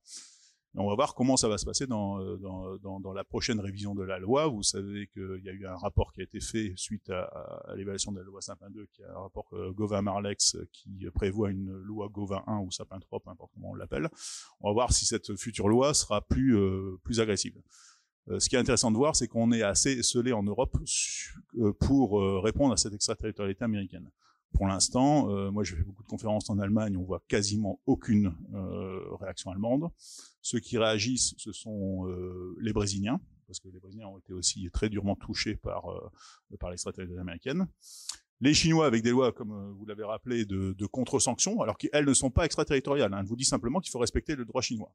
[0.74, 4.02] on va voir comment ça va se passer euh, dans, dans, la prochaine révision de
[4.02, 4.46] la loi.
[4.46, 8.12] Vous savez qu'il y a eu un rapport qui a été fait suite à, l'évaluation
[8.12, 12.08] de la loi Sapin 2, qui est un rapport euh, Gauvin-Marlex qui prévoit une loi
[12.08, 14.08] Gauvin 1 ou Sapin 3, peu importe comment on l'appelle.
[14.60, 17.60] On va voir si cette future loi sera plus, euh, plus agressive.
[18.38, 20.76] Ce qui est intéressant de voir, c'est qu'on est assez scellé en Europe
[21.80, 24.10] pour répondre à cette extraterritorialité américaine.
[24.52, 28.34] Pour l'instant, euh, moi j'ai fait beaucoup de conférences en Allemagne, on voit quasiment aucune
[28.54, 29.90] euh, réaction allemande.
[30.40, 34.70] Ceux qui réagissent, ce sont euh, les Brésiliens, parce que les Brésiliens ont été aussi
[34.72, 35.84] très durement touchés par,
[36.58, 37.68] par l'extraterritorialité américaine.
[38.40, 42.30] Les Chinois avec des lois, comme vous l'avez rappelé, de, contre-sanctions, alors qu'elles ne sont
[42.30, 43.12] pas extraterritoriales.
[43.12, 43.22] Hein.
[43.24, 44.92] Vous dit simplement qu'il faut respecter le droit chinois.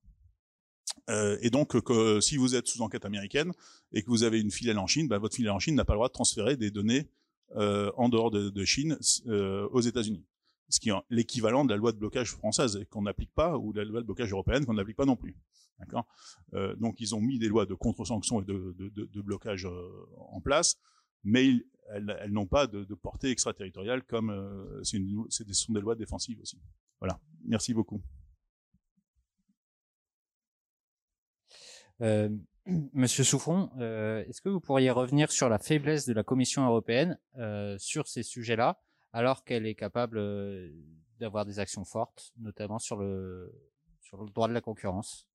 [1.09, 3.51] Euh, et donc, que, si vous êtes sous enquête américaine
[3.91, 5.93] et que vous avez une filiale en Chine, bah, votre filiale en Chine n'a pas
[5.93, 7.09] le droit de transférer des données
[7.55, 10.25] euh, en dehors de, Chine euh, aux États-Unis.
[10.69, 13.79] Ce qui est l'équivalent de la loi de blocage française qu'on n'applique pas, ou de
[13.79, 15.37] la loi de blocage européenne qu'on n'applique pas non plus.
[15.77, 16.07] D'accord?
[16.55, 19.67] Euh, Donc ils ont mis des lois de contre-sanctions et de, blocage
[20.17, 20.77] en place,
[21.23, 21.51] mais
[21.89, 24.31] elles, n'ont pas de, portée extraterritoriale comme
[24.81, 26.59] c'est ce sont des lois défensives aussi.
[26.99, 27.19] Voilà.
[27.45, 28.01] Merci beaucoup.
[32.65, 37.19] Monsieur Souffron, euh, est-ce que vous pourriez revenir sur la faiblesse de la Commission européenne
[37.38, 38.79] euh, sur ces sujets-là,
[39.12, 40.71] alors qu'elle est capable euh,
[41.19, 43.53] d'avoir des actions fortes, notamment sur le,
[43.99, 45.27] sur le droit de la concurrence?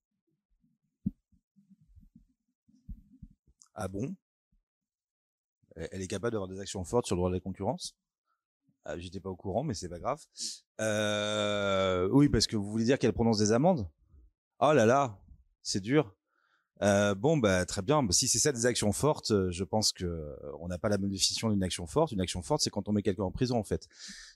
[3.75, 4.15] Ah bon?
[5.77, 7.95] Elle est capable d'avoir des actions fortes sur le droit de la concurrence?
[8.87, 10.19] Ah, J'étais pas au courant, mais c'est pas grave.
[12.11, 13.87] oui, parce que vous voulez dire qu'elle prononce des amendes?
[14.61, 15.21] Oh là là,
[15.63, 16.17] c'est dur.
[16.83, 18.03] Euh, bon, bah très bien.
[18.03, 20.89] Bah, si c'est ça des actions fortes, euh, je pense que euh, on n'a pas
[20.89, 22.13] la même définition d'une action forte.
[22.13, 23.89] Une action forte, c'est quand on met quelqu'un en prison, en fait.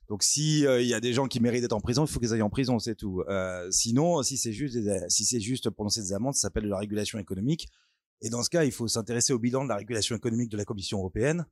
[0.09, 2.33] Donc, si il y a des gens qui méritent d'être en prison, il faut qu'ils
[2.33, 3.23] aillent en prison, c'est tout.
[3.71, 4.77] sinon, si c'est juste,
[5.09, 7.69] si c'est juste prononcer des amendes, ça s'appelle de la régulation économique.
[8.21, 10.65] Et dans ce cas, il faut s'intéresser au bilan de la régulation économique de la
[10.65, 11.47] Commission européenne.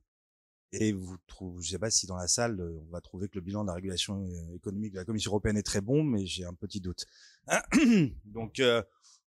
[0.73, 3.41] Et vous trouvez, je sais pas si dans la salle, on va trouver que le
[3.41, 4.25] bilan de la régulation
[4.55, 7.05] économique de la Commission européenne est très bon, mais j'ai un petit doute.
[8.25, 8.61] Donc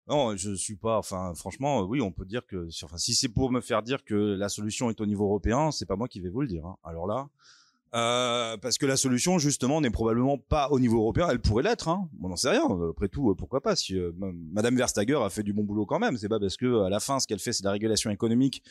[0.07, 0.97] non, je suis pas.
[0.97, 2.67] Enfin, franchement, oui, on peut dire que.
[2.83, 5.85] Enfin, si c'est pour me faire dire que la solution est au niveau européen, c'est
[5.85, 6.65] pas moi qui vais vous le dire.
[6.65, 6.75] Hein.
[6.83, 7.29] Alors là,
[7.95, 11.27] euh, parce que la solution, justement, n'est probablement pas au niveau européen.
[11.29, 11.87] Elle pourrait l'être.
[11.87, 12.09] Hein.
[12.13, 12.65] Bon, n'en sait rien.
[12.89, 14.11] Après tout, euh, pourquoi pas Si euh,
[14.51, 16.99] Madame Verstager a fait du bon boulot quand même, c'est pas parce que à la
[16.99, 18.63] fin, ce qu'elle fait, c'est de la régulation économique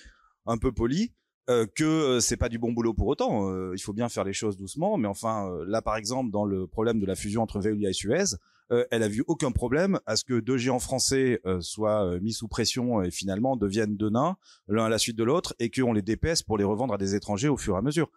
[0.46, 1.12] un peu polie.
[1.50, 3.50] Euh, que c'est pas du bon boulot pour autant.
[3.72, 7.00] il faut bien faire les choses doucement, mais enfin là par exemple dans le problème
[7.00, 8.36] de la fusion entre Veolia et Suez,
[8.72, 12.20] euh, elle a vu aucun problème à ce que deux géants français euh, soient euh,
[12.20, 15.70] mis sous pression et finalement deviennent deux nains l'un à la suite de l'autre et
[15.70, 18.10] qu'on les dépaisse pour les revendre à des étrangers au fur et à mesure.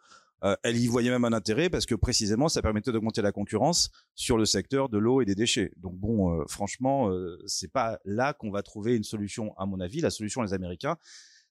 [0.64, 4.38] elle y voyait même un intérêt parce que précisément ça permettait d'augmenter la concurrence sur
[4.38, 5.72] le secteur de l'eau et des déchets.
[5.78, 7.10] Donc bon, franchement,
[7.48, 10.02] c'est pas là qu'on va trouver une solution à mon avis.
[10.02, 10.98] La solution, les Américains,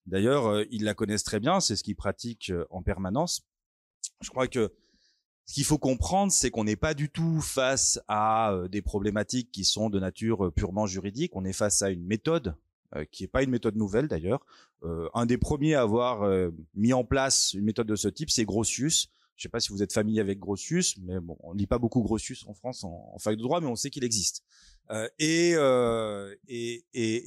[0.07, 1.59] d'ailleurs, ils la connaissent très bien.
[1.59, 3.43] C'est ce qu'ils pratiquent en permanence.
[4.21, 4.73] Je crois que
[5.47, 9.53] ce qu'il faut comprendre, c'est qu'on n'est pas du tout face à euh, des problématiques
[9.53, 11.37] qui sont de nature euh, purement juridique.
[11.37, 12.57] On est face à une méthode
[12.97, 14.45] euh, qui n'est pas une méthode nouvelle d'ailleurs.
[15.15, 16.29] un des premiers à avoir
[16.75, 19.09] mis en place une méthode de ce type, c'est Grotius.
[19.37, 21.79] Je ne sais pas si vous êtes familier avec Grotius, mais bon, on lit pas
[21.79, 24.45] beaucoup Grotius en France en, en fac de droit, mais on sait qu'il existe.
[25.19, 25.55] et,
[26.49, 26.85] et,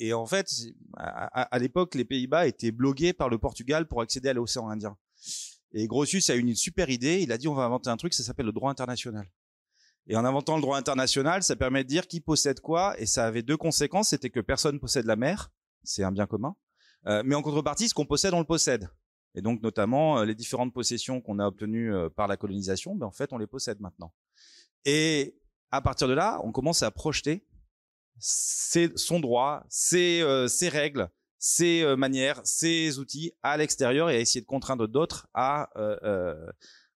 [0.07, 0.51] et, en fait,
[0.95, 4.95] à, à l'époque, les Pays-Bas étaient bloqués par le Portugal pour accéder à l'océan Indien.
[5.73, 7.21] Et Grotius a eu une super idée.
[7.21, 9.27] Il a dit on va inventer un truc, ça s'appelle le droit international.
[10.07, 12.99] Et en inventant le droit international, ça permet de dire qui possède quoi.
[12.99, 14.09] Et ça avait deux conséquences.
[14.09, 15.51] C'était que personne possède la mer.
[15.83, 16.55] C'est un bien commun.
[17.07, 18.89] Euh, mais en contrepartie, ce qu'on possède, on le possède.
[19.35, 23.05] Et donc, notamment, euh, les différentes possessions qu'on a obtenues euh, par la colonisation, ben,
[23.05, 24.13] en fait, on les possède maintenant.
[24.85, 25.37] Et
[25.71, 27.45] à partir de là, on commence à projeter
[28.19, 31.07] son droit, ses, ses règles,
[31.39, 35.97] ses euh, manières, ses outils à l'extérieur et à essayer de contraindre d'autres à euh,
[36.03, 36.51] euh,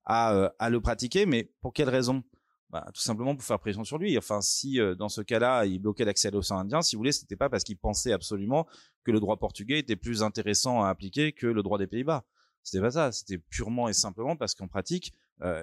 [0.06, 1.25] à, à, le pratiquer.
[1.25, 2.23] Mais pour quelle raison?
[2.69, 4.17] Bah, Tout simplement pour faire pression sur lui.
[4.17, 7.36] Enfin, si dans ce cas-là, il bloquait l'accès à l'océan Indien, si vous voulez, c'était
[7.36, 8.65] pas parce qu'il pensait absolument
[9.04, 12.25] que le droit portugais était plus intéressant à appliquer que le droit des Pays-Bas.
[12.63, 13.12] C'était pas ça.
[13.12, 15.13] C'était purement et simplement parce qu'en pratique,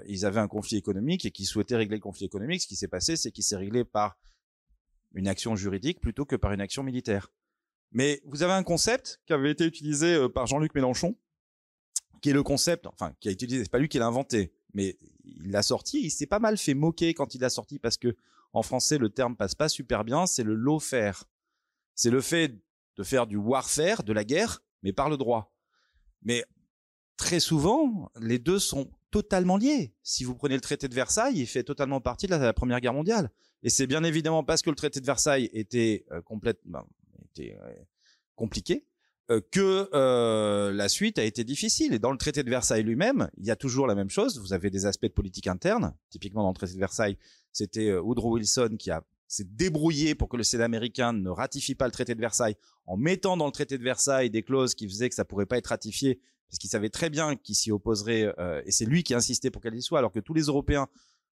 [0.06, 2.60] ils avaient un conflit économique et qu'ils souhaitaient régler le conflit économique.
[2.60, 4.18] Ce qui s'est passé, c'est qu'il s'est réglé par
[5.14, 7.32] une action juridique plutôt que par une action militaire.
[7.92, 11.16] Mais vous avez un concept qui avait été utilisé euh, par Jean-Luc Mélenchon,
[12.20, 14.98] qui est le concept, enfin, qui a utilisé, c'est pas lui qui l'a inventé, mais
[15.24, 18.16] il l'a sorti, il s'est pas mal fait moquer quand il l'a sorti parce que
[18.52, 21.24] en français le terme passe pas super bien, c'est le lawfare.
[21.94, 22.54] C'est le fait
[22.96, 25.54] de faire du warfare, de la guerre, mais par le droit.
[26.22, 26.44] Mais
[27.16, 29.94] très souvent, les deux sont totalement liés.
[30.02, 32.94] Si vous prenez le traité de Versailles, il fait totalement partie de la, Première Guerre
[32.94, 33.30] mondiale.
[33.62, 36.86] Et c'est bien évidemment parce que le traité de Versailles était euh, complètement
[37.38, 37.58] était,
[38.38, 38.86] compliqué
[39.30, 41.92] euh, que euh, la suite a été difficile.
[41.92, 44.38] Et dans le traité de Versailles lui-même, il y a toujours la même chose.
[44.38, 45.94] Vous avez des aspects de politique interne.
[46.08, 47.18] Typiquement dans le traité de Versailles,
[47.52, 51.74] c'était euh, Woodrow Wilson qui a s'est débrouillé pour que le Sénat américain ne ratifie
[51.74, 54.88] pas le traité de Versailles en mettant dans le traité de Versailles des clauses qui
[54.88, 58.32] faisaient que ça pourrait pas être ratifié parce qu'il savait très bien qu'il s'y opposerait
[58.38, 60.88] euh, et c'est lui qui insistait pour qu'elle y soit alors que tous les Européens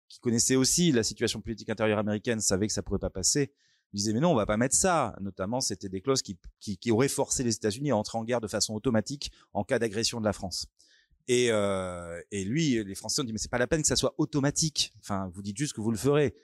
[0.10, 3.54] qui connaissaient aussi la situation politique intérieure américaine savaient que ça pourrait pas passer
[3.95, 5.15] disaient mais non on va pas mettre ça.
[5.21, 8.41] Notamment c'était des clauses qui, qui, qui auraient forcé les États-Unis à entrer en guerre
[8.41, 10.67] de façon automatique en cas d'agression de la France.
[11.27, 13.95] Et, euh, et lui les Français ont dit mais c'est pas la peine que ça
[13.95, 14.93] soit automatique.
[14.99, 16.36] Enfin vous dites juste que vous le ferez.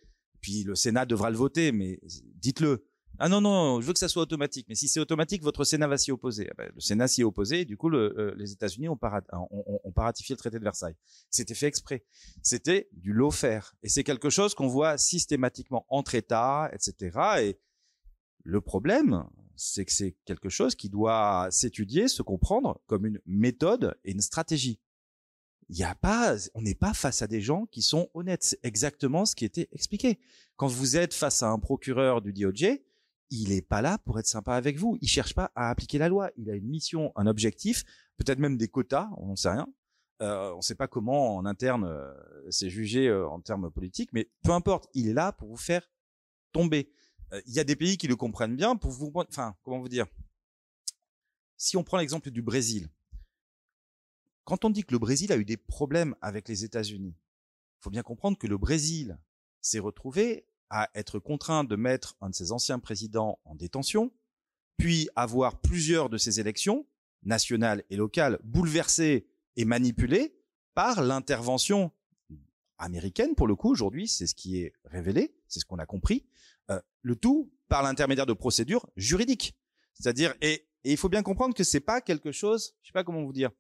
[0.42, 2.00] Puis le Sénat devra le voter, mais
[2.36, 2.86] dites-le.
[3.22, 4.66] Ah non, non, je veux que ça soit automatique.
[4.70, 6.48] Mais si c'est automatique, votre Sénat va s'y opposer.
[6.52, 9.22] Ah ben, le Sénat s'y est opposé, du coup, le, euh, les États-Unis ont pas,
[9.34, 10.96] ont, ont pas ratifié le traité de Versailles.
[11.30, 12.06] C'était fait exprès.
[12.42, 13.76] C'était du lawfare.
[13.84, 17.20] Et c'est quelque chose qu'on voit systématiquement entre États, etc.
[17.42, 17.60] Et
[18.44, 19.26] le problème,
[19.58, 24.22] c'est que c'est quelque chose qui doit s'étudier, se comprendre comme une méthode et une
[24.22, 24.80] stratégie
[25.70, 28.44] il y a pas, on n'est pas face à des gens qui sont honnêtes.
[28.44, 30.20] C'est exactement ce qui était expliqué.
[30.58, 32.80] Quand vous êtes face à un procureur du DOJ,
[33.30, 34.98] il est pas là pour être sympa avec vous.
[35.02, 36.32] Il cherche pas à appliquer la loi.
[36.38, 37.84] Il a une mission, un objectif,
[38.18, 39.68] peut-être même des quotas, on ne sait rien.
[40.22, 42.12] Euh, on ne sait pas comment en interne euh,
[42.50, 45.90] c'est jugé euh, en termes politiques, mais peu importe, il est là pour vous faire
[46.52, 46.92] tomber.
[47.32, 49.88] Euh, il y a des pays qui le comprennent bien pour vous, enfin, comment vous
[49.88, 50.08] dire?
[51.56, 52.90] Si on prend l'exemple du Brésil,
[54.44, 57.16] quand on dit que le Brésil a eu des problèmes avec les États-Unis,
[57.80, 59.18] faut bien comprendre que le Brésil
[59.62, 64.12] s'est retrouvé à être contraint de mettre un de ses anciens présidents en détention,
[64.78, 66.88] puis avoir plusieurs de ses élections,
[67.24, 70.36] nationales et locales, bouleversées et manipulées
[70.74, 71.92] par l'intervention
[72.78, 76.26] américaine, pour le coup, aujourd'hui, c'est ce qui est révélé, c'est ce qu'on a compris,
[76.70, 79.58] euh, le tout par l'intermédiaire de procédures juridiques.
[79.94, 83.04] C'est-à-dire, et, et, il faut bien comprendre que c'est pas quelque chose, je sais pas
[83.04, 83.52] comment vous dire,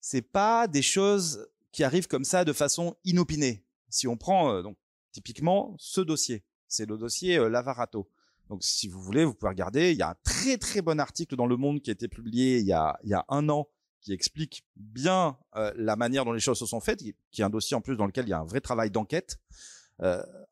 [0.00, 3.66] c'est pas des choses qui arrivent comme ça de façon inopinée.
[3.90, 4.78] Si on prend euh, donc
[5.16, 8.10] typiquement ce dossier, c'est le dossier euh, Lavarato.
[8.50, 9.92] Donc si vous voulez, vous pouvez regarder.
[9.92, 12.58] Il y a un très très bon article dans Le Monde qui a été publié
[12.58, 12.98] il y a,
[13.28, 13.66] un an
[14.02, 17.50] qui explique bien euh, la manière dont les choses se sont faites, qui est un
[17.50, 19.38] dossier en plus dans lequel il y a un vrai travail d'enquête.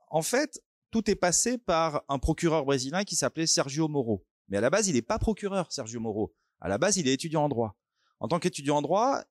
[0.08, 4.24] en fait, tout est passé par un procureur brésilien qui s'appelait Sergio Moro.
[4.48, 6.34] Mais à la base, il n'est pas procureur, Sergio Moro.
[6.60, 7.76] À la base, il est étudiant en droit.
[8.18, 9.22] En tant qu'étudiant en droit,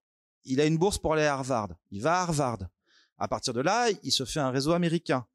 [0.46, 1.70] il a une bourse pour aller à Harvard.
[1.90, 2.60] Il va à Harvard.
[3.24, 5.26] À partir de là, il se fait un réseau américain.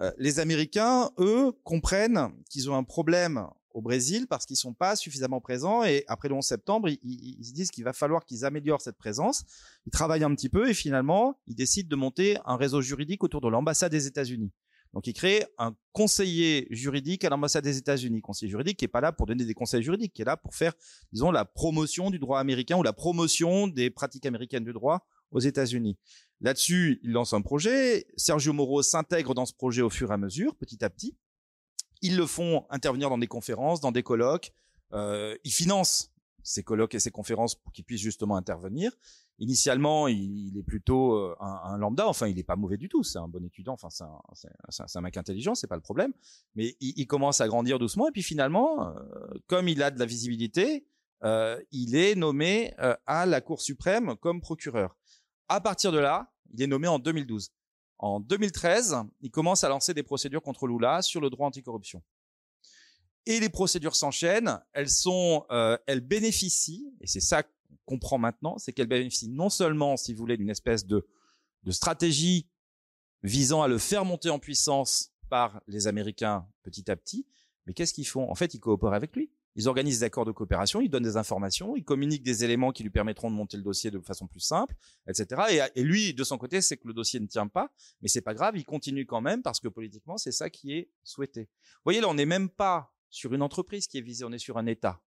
[0.00, 4.96] Euh, les Américains, eux, comprennent qu'ils ont un problème au Brésil parce qu'ils sont pas
[4.96, 8.44] suffisamment présents et après le 11 septembre, ils, ils se disent qu'il va falloir qu'ils
[8.44, 9.44] améliorent cette présence.
[9.86, 13.40] Ils travaillent un petit peu et finalement, ils décident de monter un réseau juridique autour
[13.40, 14.50] de l'ambassade des États-Unis.
[14.92, 18.22] Donc, il crée un conseiller juridique à l'ambassade des États-Unis.
[18.22, 20.56] Conseiller juridique qui est pas là pour donner des conseils juridiques, qui est là pour
[20.56, 20.72] faire,
[21.12, 25.40] disons, la promotion du droit américain ou la promotion des pratiques américaines du droit aux
[25.40, 25.96] États-Unis.
[26.40, 28.06] Là-dessus, il lance un projet.
[28.16, 31.16] Sergio Moro s'intègre dans ce projet au fur et à mesure, petit à petit.
[32.02, 34.52] Ils le font intervenir dans des conférences, dans des colloques.
[34.92, 36.12] Euh, ils financent
[36.42, 38.92] ces colloques et ces conférences pour qu'ils puissent justement intervenir.
[39.38, 42.08] Initialement, il, est plutôt euh, un, lambda.
[42.08, 43.02] Enfin, il est pas mauvais du tout.
[43.02, 43.74] C'est un bon étudiant.
[43.74, 46.12] Enfin, c'est un, un, mec intelligent, c'est pas le problème.
[46.54, 48.08] Mais il, commence à grandir doucement.
[48.08, 48.94] Et puis finalement, euh,
[49.46, 50.86] comme il a de la visibilité,
[51.24, 52.72] euh, il est nommé
[53.06, 54.96] à la Cour suprême comme procureur.
[55.48, 57.52] À partir de là, il est nommé en 2012.
[57.98, 62.02] En 2013, il commence à lancer des procédures contre Lula sur le droit anticorruption.
[63.24, 64.60] Et les procédures s'enchaînent.
[64.72, 65.46] Elles sont,
[65.86, 67.42] elles bénéficient, et c'est ça
[67.84, 71.06] comprend maintenant, c'est qu'elle bénéficie non seulement, si vous voulez, d'une espèce de
[71.70, 72.48] stratégie
[73.22, 77.26] visant à le faire monter en puissance par les Américains petit à petit,
[77.64, 78.30] mais qu'est-ce qu'ils font?
[78.30, 79.30] En fait, ils coopèrent avec lui.
[79.56, 82.82] Ils organisent des accords de coopération, ils donnent des informations, ils communiquent des éléments qui
[82.82, 84.74] lui permettront de monter le dossier de façon plus simple,
[85.08, 85.70] etc.
[85.74, 87.70] Et, lui, de son côté, c'est que le dossier ne tient pas,
[88.02, 90.90] mais c'est pas grave, il continue quand même parce que politiquement, c'est ça qui est
[91.02, 91.48] souhaité.
[91.62, 94.38] Vous voyez, là, on n'est même pas sur une entreprise qui est visée, on est
[94.38, 95.00] sur un État.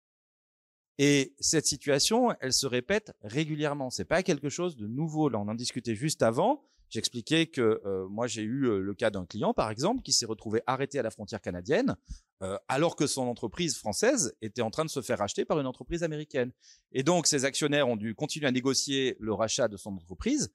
[0.98, 3.90] Et cette situation, elle se répète régulièrement.
[3.90, 5.28] C'est pas quelque chose de nouveau.
[5.28, 6.64] Là, on en discutait juste avant.
[6.90, 10.24] J'expliquais que euh, moi j'ai eu euh, le cas d'un client par exemple qui s'est
[10.24, 11.96] retrouvé arrêté à la frontière canadienne
[12.42, 15.66] euh, alors que son entreprise française était en train de se faire racheter par une
[15.66, 16.50] entreprise américaine.
[16.92, 20.50] Et donc ses actionnaires ont dû continuer à négocier le rachat de son entreprise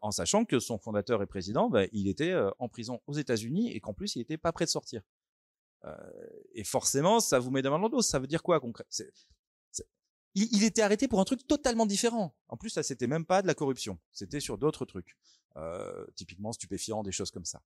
[0.00, 3.80] en sachant que son fondateur et président, bah, il était en prison aux États-Unis et
[3.80, 5.02] qu'en plus il n'était pas prêt de sortir.
[6.54, 8.00] et forcément, ça vous met devant le dos.
[8.00, 8.88] Ça veut dire quoi concrètement
[10.36, 12.36] il, était arrêté pour un truc totalement différent.
[12.48, 15.16] En plus, ça c'était même pas de la corruption, c'était sur d'autres trucs.
[15.56, 17.62] Euh, typiquement stupéfiants, des choses comme ça.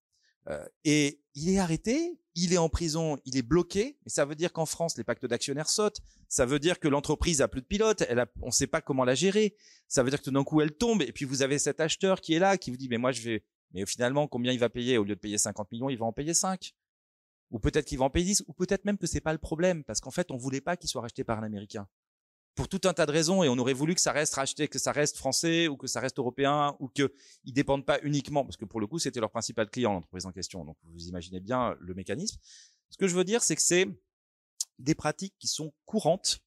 [0.48, 3.98] Euh, et il est arrêté, il est en prison, il est bloqué.
[4.06, 6.00] Et ça veut dire qu'en France, les pactes d'actionnaires sautent.
[6.28, 8.04] Ça veut dire que l'entreprise a plus de pilote.
[8.08, 9.56] Elle a, on ne sait pas comment la gérer.
[9.88, 11.02] Ça veut dire que tout d'un coup, elle tombe.
[11.02, 13.22] Et puis vous avez cet acheteur qui est là, qui vous dit, mais moi, je
[13.22, 13.44] vais.
[13.72, 14.96] Mais finalement, combien il va payer?
[14.96, 16.72] Au lieu de payer 50 millions, il va en payer 5.
[17.50, 18.44] Ou peut-être qu'il va en payer 10.
[18.46, 20.88] Ou peut-être même que c'est pas le problème, parce qu'en fait, on voulait pas qu'il
[20.88, 21.88] soit racheté par un Américain
[22.54, 24.78] pour tout un tas de raisons et on aurait voulu que ça reste racheté, que
[24.78, 27.12] ça reste français ou que ça reste européen ou que
[27.44, 30.32] ils dépendent pas uniquement parce que pour le coup c'était leur principal client l'entreprise en
[30.32, 30.64] question.
[30.64, 32.38] Donc vous imaginez bien le mécanisme.
[32.90, 33.86] Ce que je veux dire c'est que c'est
[34.78, 36.40] des pratiques qui sont courantes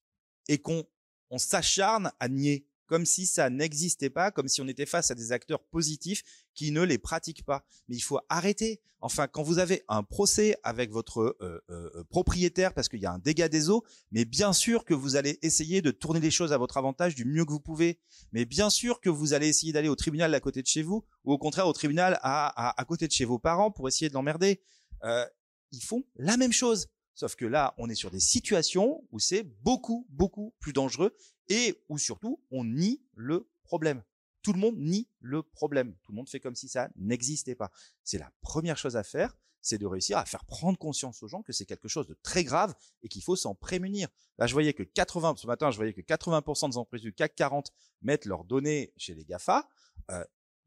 [0.48, 0.84] et qu'on
[1.30, 5.16] on s'acharne à nier comme si ça n'existait pas, comme si on était face à
[5.16, 6.24] des acteurs positifs
[6.54, 7.66] qui ne les pratiquent pas.
[7.88, 8.82] Mais il faut arrêter.
[9.00, 13.12] Enfin, quand vous avez un procès avec votre euh, euh, propriétaire parce qu'il y a
[13.12, 16.54] un dégât des eaux, mais bien sûr que vous allez essayer de tourner les choses
[16.54, 18.00] à votre avantage du mieux que vous pouvez.
[18.32, 21.04] Mais bien sûr que vous allez essayer d'aller au tribunal à côté de chez vous
[21.26, 24.14] ou au contraire au tribunal à, à, côté de chez vos parents pour essayer de
[24.14, 24.62] l'emmerder.
[25.04, 25.26] Euh,
[25.74, 26.88] ils font la même chose.
[27.16, 31.16] Sauf que là, on est sur des situations où c'est beaucoup, beaucoup plus dangereux
[31.50, 34.04] et où surtout, on nie le problème.
[34.42, 35.96] Tout le monde nie le problème.
[36.04, 37.72] Tout le monde fait comme si ça n'existait pas.
[38.04, 41.42] C'est la première chose à faire, c'est de réussir à faire prendre conscience aux gens
[41.42, 44.10] que c'est quelque chose de très grave et qu'il faut s'en prémunir.
[44.38, 47.36] Là, je voyais que 80, ce matin, je voyais que 80% des entreprises du CAC
[47.36, 47.72] 40
[48.02, 49.68] mettent leurs données chez les GAFA.
[50.12, 50.26] Euh,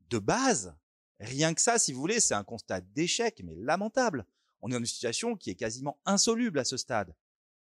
[0.08, 0.74] de base,
[1.20, 4.26] rien que ça, si vous voulez, c'est un constat d'échec, mais lamentable
[4.62, 7.14] on est dans une situation qui est quasiment insoluble à ce stade.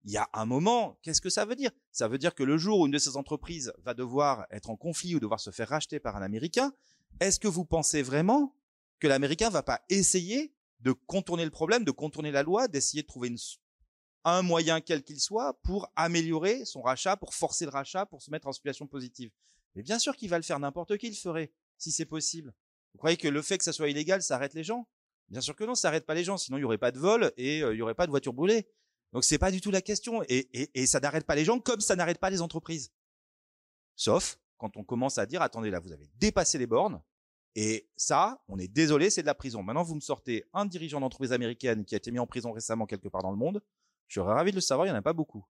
[0.07, 1.69] Il y a un moment, qu'est-ce que ça veut dire?
[1.91, 4.77] Ça veut dire que le jour où une de ces entreprises va devoir être en
[4.77, 6.71] conflit ou devoir se faire racheter par un Américain,
[7.19, 8.55] est-ce que vous pensez vraiment
[9.01, 13.07] que l'Américain va pas essayer de contourner le problème, de contourner la loi, d'essayer de
[13.07, 13.35] trouver
[14.23, 18.31] un moyen quel qu'il soit pour améliorer son rachat, pour forcer le rachat, pour se
[18.31, 19.29] mettre en situation positive?
[19.75, 22.53] Mais bien sûr qu'il va le faire, n'importe qui le ferait, si c'est possible.
[22.93, 24.87] Vous croyez que le fait que ça soit illégal, ça arrête les gens?
[25.27, 26.97] Bien sûr que non, ça n'arrête pas les gens, sinon il n'y aurait pas de
[26.97, 28.69] vol et euh, il n'y aurait pas de voiture brûlée.
[29.13, 30.21] Donc c'est pas du tout la question.
[30.29, 32.91] Et, ça n'arrête pas les gens comme ça n'arrête pas les entreprises.
[33.95, 37.01] Sauf quand on commence à dire, attendez là, vous avez dépassé les bornes.
[37.55, 39.63] Et ça, on est désolé, c'est de la prison.
[39.63, 42.85] Maintenant, vous me sortez un dirigeant d'entreprise américaine qui a été mis en prison récemment
[42.85, 43.63] quelque part dans le monde.
[44.07, 45.45] Je serais ravi de le savoir, il n'y en a pas beaucoup.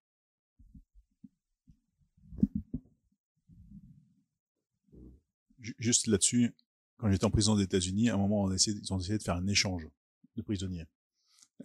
[5.59, 6.55] Juste là-dessus,
[6.97, 9.23] quand j'étais en prison aux États-Unis, à un moment, on a ils ont essayé de
[9.23, 9.87] faire un échange
[10.35, 10.85] de prisonniers.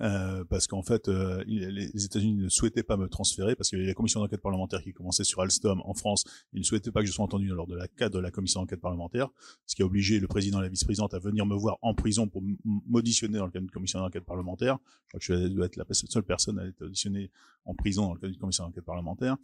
[0.00, 3.82] Euh, parce qu'en fait, euh, les États-Unis ne souhaitaient pas me transférer parce qu'il y
[3.82, 6.24] avait la commission d'enquête parlementaire qui commençait sur Alstom en France.
[6.52, 8.60] Ils ne souhaitaient pas que je sois entendu lors de la cadre de la commission
[8.60, 9.28] d'enquête parlementaire,
[9.66, 12.26] ce qui a obligé le président et la vice-présidente à venir me voir en prison
[12.26, 14.78] pour m'auditionner dans le cadre d'une commission d'enquête parlementaire.
[15.14, 17.30] Je crois que je dois être la seule personne à être auditionnée
[17.64, 19.36] en prison dans le cadre d'une commission d'enquête parlementaire.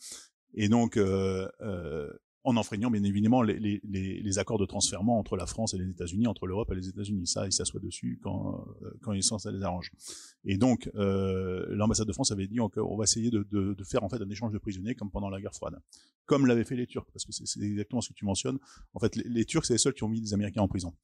[0.55, 2.11] Et donc, euh, euh,
[2.45, 5.89] en enfreignant bien évidemment les, les, les, accords de transfert entre la France et les
[5.91, 7.27] États-Unis, entre l'Europe et les États-Unis.
[7.27, 9.91] Ça, ils s'assoient dessus quand, euh, quand ils sentent ça les arrange.
[10.45, 14.05] Et donc, euh, l'ambassade de France avait dit on, va essayer de, de, de, faire
[14.05, 15.79] en fait un échange de prisonniers comme pendant la guerre froide,
[16.27, 18.59] comme l'avaient fait les Turcs, parce que c'est exactement ce que tu mentionnes.
[18.95, 20.95] En fait, les, Turcs, c'est les seuls qui ont mis des Américains en prison.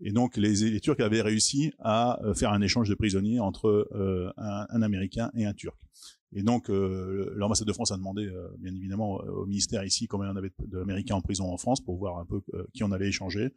[0.00, 3.88] Et donc, les, les Turcs avaient réussi à euh, faire un échange de prisonniers entre
[3.92, 5.76] euh, un, un Américain et un Turc.
[6.34, 10.28] Et donc, euh, l'ambassade de France a demandé, euh, bien évidemment, au ministère ici combien
[10.28, 12.84] il y en avait d'Américains en prison en France pour voir un peu euh, qui
[12.84, 13.54] on allait échanger.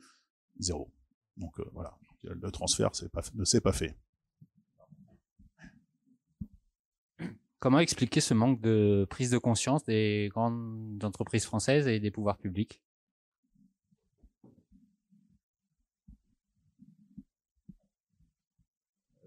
[0.59, 0.91] Zéro.
[1.37, 3.97] Donc voilà, le transfert pas, ne s'est pas fait.
[7.59, 12.37] Comment expliquer ce manque de prise de conscience des grandes entreprises françaises et des pouvoirs
[12.37, 12.81] publics?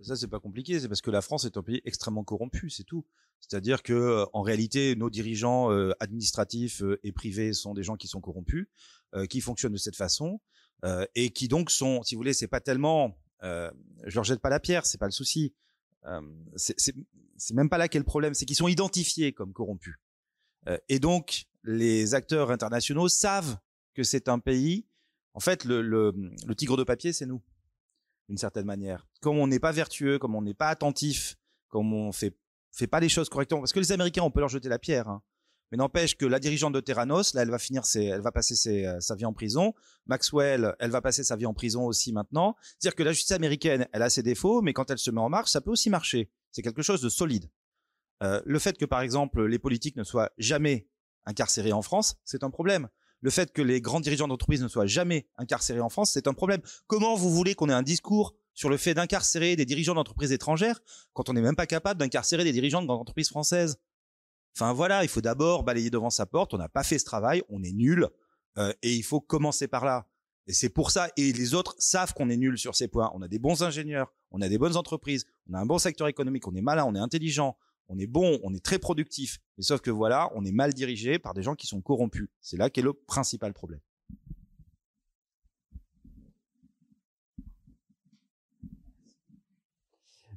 [0.02, 2.84] Ça, c'est pas compliqué, c'est parce que la France est un pays extrêmement corrompu, c'est
[2.84, 3.04] tout.
[3.40, 7.96] C'est-à-dire que euh, en réalité, nos dirigeants euh, administratifs euh, et privés sont des gens
[7.96, 8.66] qui sont corrompus,
[9.30, 10.38] qui fonctionnent de cette façon
[11.14, 14.60] et qui donc sont, si vous voulez, c'est pas tellement, je leur jette pas la
[14.60, 15.54] pierre, c'est pas le souci.
[16.56, 19.96] c'est même pas là qu'est le problème, c'est qu'ils sont identifiés comme corrompus.
[20.90, 23.56] et donc, les acteurs internationaux savent
[23.94, 24.86] que c'est un pays.
[25.32, 26.12] En fait, le,
[26.54, 27.40] tigre de papier, c'est nous,
[28.28, 29.06] d'une certaine manière.
[29.20, 31.36] Comme on n'est pas vertueux, comme on n'est pas attentif,
[31.68, 32.36] comme on fait
[32.72, 33.60] fait pas les choses correctement.
[33.60, 35.08] Parce que les Américains, on peut leur jeter la pierre.
[35.08, 35.22] Hein.
[35.70, 38.54] Mais n'empêche que la dirigeante de Terranos, là, elle va finir ses, elle va passer
[38.54, 39.74] ses, euh, sa vie en prison.
[40.06, 42.56] Maxwell, elle va passer sa vie en prison aussi maintenant.
[42.78, 45.28] C'est-à-dire que la justice américaine, elle a ses défauts, mais quand elle se met en
[45.28, 46.30] marche, ça peut aussi marcher.
[46.52, 47.50] C'est quelque chose de solide.
[48.22, 50.88] Euh, le fait que, par exemple, les politiques ne soient jamais
[51.26, 52.88] incarcérés en France, c'est un problème.
[53.20, 56.34] Le fait que les grands dirigeants d'entreprise ne soient jamais incarcérés en France, c'est un
[56.34, 56.60] problème.
[56.86, 60.80] Comment vous voulez qu'on ait un discours sur le fait d'incarcérer des dirigeants d'entreprises étrangères
[61.12, 63.78] quand on n'est même pas capable d'incarcérer des dirigeants d'entreprises françaises?
[64.56, 66.54] Enfin voilà, il faut d'abord balayer devant sa porte.
[66.54, 68.08] On n'a pas fait ce travail, on est nul,
[68.56, 70.08] euh, et il faut commencer par là.
[70.46, 73.10] Et c'est pour ça, et les autres savent qu'on est nul sur ces points.
[73.14, 76.08] On a des bons ingénieurs, on a des bonnes entreprises, on a un bon secteur
[76.08, 77.56] économique, on est malin, on est intelligent,
[77.88, 79.38] on est bon, on est très productif.
[79.56, 82.28] Mais sauf que voilà, on est mal dirigé par des gens qui sont corrompus.
[82.40, 83.80] C'est là qu'est le principal problème.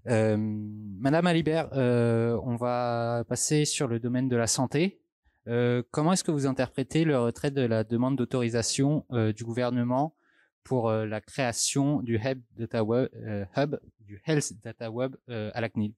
[0.07, 4.99] Euh, Madame Alibert, euh, on va passer sur le domaine de la santé.
[5.47, 10.15] Euh, comment est-ce que vous interprétez le retrait de la demande d'autorisation du gouvernement
[10.63, 15.93] pour la création du Hub, du Health Data Web à la CNIL?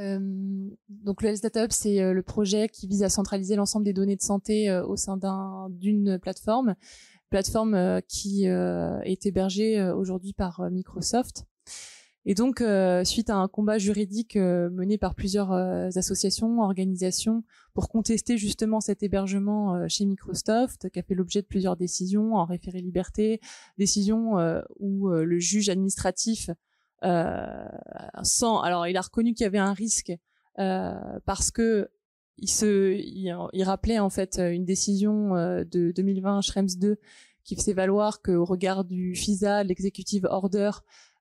[0.00, 4.16] Donc le Health Data Hub, c'est le projet qui vise à centraliser l'ensemble des données
[4.16, 5.18] de santé au sein
[5.68, 6.74] d'une plateforme,
[7.28, 11.44] plateforme qui est hébergée aujourd'hui par Microsoft.
[12.26, 17.44] Et donc, euh, suite à un combat juridique euh, mené par plusieurs euh, associations, organisations,
[17.72, 22.44] pour contester justement cet hébergement chez Microsoft, qui a fait l'objet de plusieurs décisions en
[22.44, 23.40] référé liberté,
[23.78, 24.34] décisions
[24.80, 26.50] où le juge administratif,
[27.02, 30.12] sans, alors il a reconnu qu'il y avait un risque
[30.56, 31.90] parce que
[32.42, 36.98] il se, il, rappelait en fait une décision de 2020 Schrems 2
[37.44, 40.70] qui faisait valoir qu'au regard du FISA, l'executive order,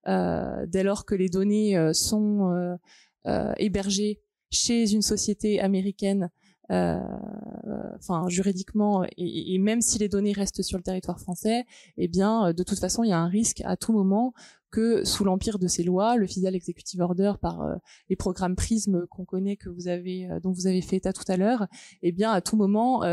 [0.08, 2.78] euh, dès lors que les données euh, sont
[3.26, 6.30] euh, hébergées chez une société américaine
[6.72, 11.66] enfin juridiquement et, même si les données restent sur le territoire français,
[11.98, 14.36] eh bien de toute façon il y a un risque à tout moment
[14.72, 17.64] que sous l'empire de ces lois, le Fidel Executive Order par
[18.10, 21.38] les programmes Prism qu'on connaît que vous avez dont vous avez fait état tout à
[21.38, 21.68] l'heure,
[22.02, 23.04] eh bien à tout moment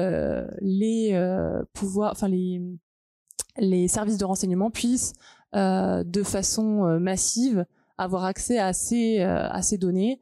[0.61, 2.29] les pouvoirs, enfin
[3.59, 5.15] les services de renseignement puissent
[5.55, 7.65] euh, de façon euh, massive
[7.99, 10.21] avoir accès à ces euh, à ces données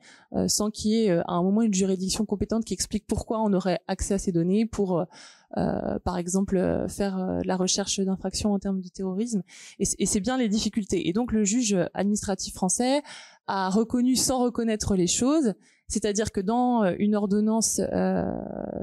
[0.48, 3.78] sans qu'il y ait à un moment une juridiction compétente qui explique pourquoi on aurait
[3.86, 5.06] accès à ces données pour
[5.54, 9.44] par exemple faire la recherche d'infractions en termes de terrorisme.
[9.78, 11.08] Et c'est bien les difficultés.
[11.08, 13.04] Et donc le juge administratif français
[13.46, 15.54] a reconnu sans reconnaître les choses
[15.94, 18.24] c'est-à-dire que dans euh, une ordonnance euh,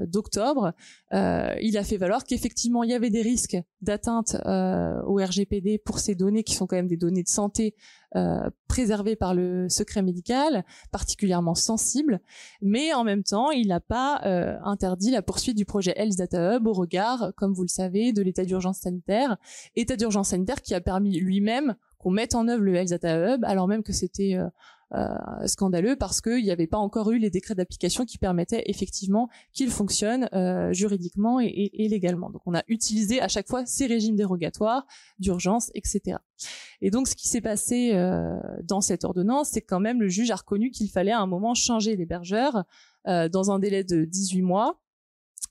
[0.06, 0.72] d'octobre,
[1.12, 5.98] euh, il a fait valoir qu'effectivement il y avait des risques d'atteinte au RGPD pour
[5.98, 7.74] ces données qui sont quand même des données de santé
[8.68, 12.20] préservées par le secret médical, particulièrement sensibles,
[12.60, 14.20] mais en même temps il n'a pas
[14.64, 18.22] interdit la poursuite du projet Health Data Hub au regard, comme vous le savez, de
[18.22, 19.36] l'état d'urgence sanitaire,
[19.74, 23.44] état d'urgence sanitaire qui a permis lui-même qu'on mette en œuvre le Health Data Hub,
[23.44, 24.38] alors même que c'était
[24.94, 29.30] euh, scandaleux parce qu'il n'y avait pas encore eu les décrets d'application qui permettaient effectivement
[29.54, 32.28] qu'il fonctionne euh, juridiquement et, et, légalement.
[32.28, 34.86] Donc on a utilisé à chaque fois ces régimes dérogatoires
[35.18, 36.18] d'urgence, etc.
[36.82, 40.30] Et donc ce qui s'est passé euh, dans cette ordonnance, c'est quand même le juge
[40.30, 42.64] a reconnu qu'il fallait à un moment changer l'hébergeur
[43.06, 44.78] dans un délai de 18 mois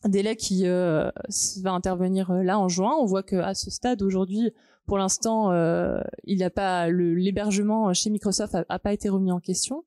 [0.05, 2.93] délai qui va intervenir là en juin.
[2.99, 4.51] On voit que à ce stade aujourd'hui,
[4.91, 9.85] pour l'instant, euh, il n'a pas l'hébergement chez Microsoft a, pas été remis en question.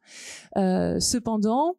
[0.56, 1.76] Euh, cependant,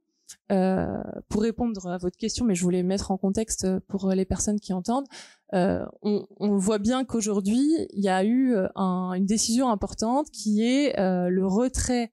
[0.51, 4.59] euh, pour répondre à votre question, mais je voulais mettre en contexte pour les personnes
[4.59, 5.07] qui entendent,
[5.53, 12.11] on, voit bien qu'aujourd'hui, il y a eu une décision importante qui est le retrait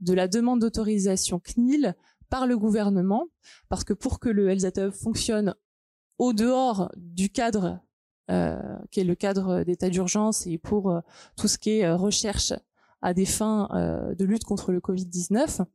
[0.00, 1.96] de la demande d'autorisation CNIL
[2.32, 3.26] par le gouvernement,
[3.68, 5.54] parce que pour que le Health fonctionne
[6.16, 7.78] au dehors du cadre
[8.30, 8.58] euh,
[8.90, 11.00] qui est le cadre d'état d'urgence et pour euh,
[11.36, 12.54] tout ce qui est euh, recherche
[13.02, 13.68] à des fins
[14.16, 15.66] de lutte contre le Covid-19,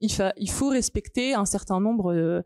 [0.00, 2.44] il, il, faut respecter un certain nombre de,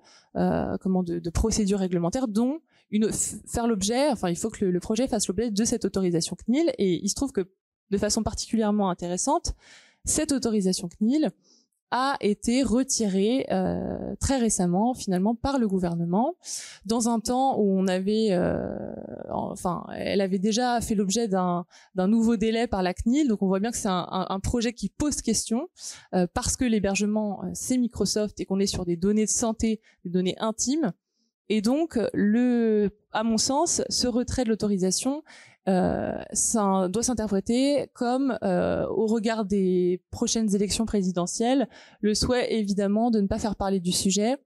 [0.81, 2.59] comment, de, procédures réglementaires, dont
[2.91, 6.73] une, faire l'objet, enfin, il faut que le, projet fasse l'objet de cette autorisation CNIL.
[6.79, 7.43] Et il se trouve que,
[7.91, 9.53] de façon particulièrement intéressante,
[10.07, 11.31] cette autorisation CNIL
[11.91, 16.35] a été retirée euh, très récemment finalement par le gouvernement.
[16.85, 18.77] Dans un temps où on avait euh,
[19.31, 21.65] enfin elle avait déjà fait l'objet d'un
[21.97, 24.89] nouveau délai par la CNIL donc on voit bien que c'est un, un, projet qui
[24.89, 25.69] pose question
[26.15, 30.11] euh, parce que l'hébergement c'est Microsoft et qu'on est sur des données de santé des
[30.11, 30.93] données intimes.
[31.49, 35.23] Et donc le à mon sens ce retrait de l'autorisation
[35.69, 41.69] euh, ça doit s'interpréter comme, euh, au regard des prochaines élections présidentielles,
[42.01, 44.37] le souhait évidemment de ne pas faire parler du sujet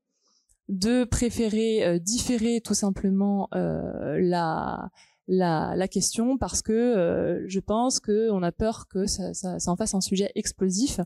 [0.68, 4.90] de préférer différer tout simplement la
[5.28, 9.70] la, la question parce que euh, je pense qu'on a peur que ça, ça, ça,
[9.70, 11.00] en fasse un sujet explosif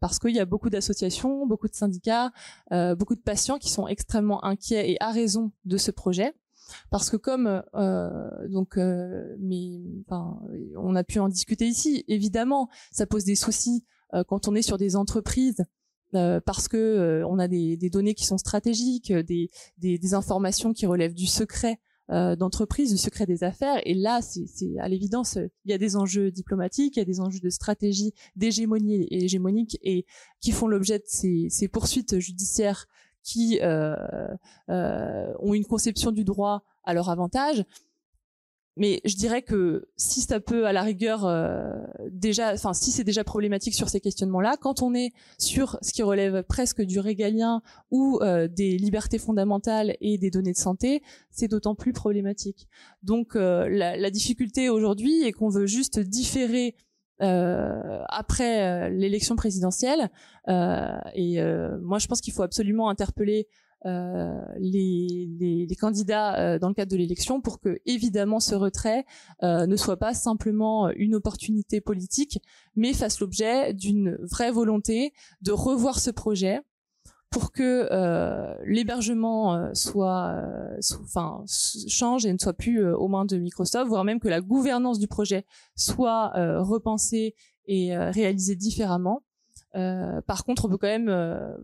[0.00, 2.30] parce qu'il y a beaucoup d'associations, beaucoup de syndicats,
[2.72, 6.32] euh, beaucoup de patients qui sont extrêmement inquiets et à raison de ce projet
[6.90, 9.80] parce que comme euh, donc euh, mais
[10.76, 13.84] on a pu en discuter ici évidemment ça pose des soucis
[14.14, 15.64] euh, quand on est sur des entreprises
[16.46, 21.80] parce que on a des, données qui sont stratégiques, des, informations qui relèvent du secret
[22.08, 23.80] d'entreprise, du secret des affaires.
[23.84, 27.18] Et là, c'est à l'évidence, il y a des enjeux diplomatiques, il y a des
[27.18, 30.06] enjeux de stratégie d'hégémonie et hégémonique et
[30.40, 32.86] qui font l'objet de ces, poursuites judiciaires
[33.24, 33.96] qui euh,
[34.68, 37.64] euh, ont une conception du droit à leur avantage.
[38.76, 41.70] Mais je dirais que si ça peut à la rigueur euh,
[42.10, 45.92] déjà enfin si c'est déjà problématique sur ces questionnements là quand on est sur ce
[45.92, 47.62] qui relève presque du régalien
[47.92, 52.66] ou euh, des libertés fondamentales et des données de santé c'est d'autant plus problématique.
[53.04, 56.74] Donc euh, la, la, difficulté aujourd'hui est qu'on veut juste différer
[57.20, 60.10] après l'élection présidentielle
[60.48, 61.38] et
[61.80, 63.48] moi je pense qu'il faut absolument interpeller
[63.86, 68.54] euh, les, les, les, candidats euh, dans le cadre de l'élection pour que évidemment ce
[68.54, 69.04] retrait
[69.42, 72.38] euh, ne soit pas simplement une opportunité politique,
[72.76, 75.12] mais fasse l'objet d'une vraie volonté
[75.42, 76.62] de revoir ce projet
[77.30, 80.40] pour que euh, l'hébergement soit,
[81.02, 81.44] enfin,
[81.88, 85.08] change et ne soit plus aux mains de Microsoft, voire même que la gouvernance du
[85.08, 85.44] projet
[85.74, 87.34] soit repensée
[87.66, 89.22] et réalisée différemment.
[89.76, 91.56] Euh, par contre, on peut quand même, euh,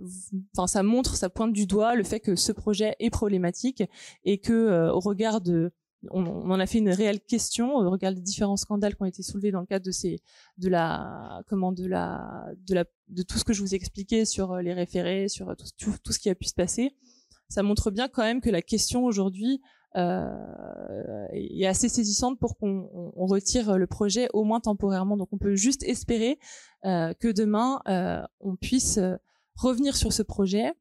[0.56, 3.84] enfin, ça montre, ça pointe du doigt le fait que ce projet est problématique
[4.24, 5.72] et que, euh, au regard de,
[6.10, 9.06] on, on, en a fait une réelle question au regard des différents scandales qui ont
[9.06, 10.20] été soulevés dans le cadre de ces,
[10.58, 14.24] de la, comment, de la, de la, de tout ce que je vous ai expliqué
[14.24, 16.96] sur les référés, sur tout, tout, ce qui a pu se passer.
[17.48, 19.60] Ça montre bien quand même que la question aujourd'hui
[19.96, 25.16] euh, est assez saisissante pour qu'on on retire le projet au moins temporairement.
[25.16, 26.38] Donc on peut juste espérer
[26.84, 29.16] euh, que demain euh, on puisse euh,
[29.54, 30.72] revenir sur ce projet.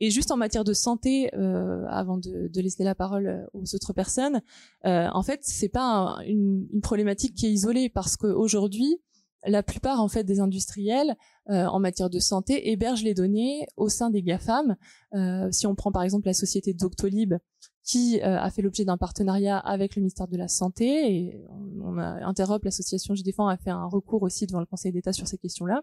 [0.00, 3.92] Et juste en matière de santé, euh, avant de, de, laisser la parole aux autres
[3.92, 4.42] personnes,
[4.86, 9.00] euh, en fait, c'est pas une, une, problématique qui est isolée parce qu'aujourd'hui,
[9.46, 11.16] la plupart en fait des industriels
[11.48, 14.76] euh, en matière de santé hébergent les données au sein des GAFAM.
[15.14, 17.34] Euh, si on prend par exemple la société Doctolib
[17.82, 21.40] qui euh, a fait l'objet d'un partenariat avec le ministère de la Santé et
[21.82, 25.12] on, a Interop, l'association Je défends, a fait un recours aussi devant le Conseil d'État
[25.12, 25.82] sur ces questions-là.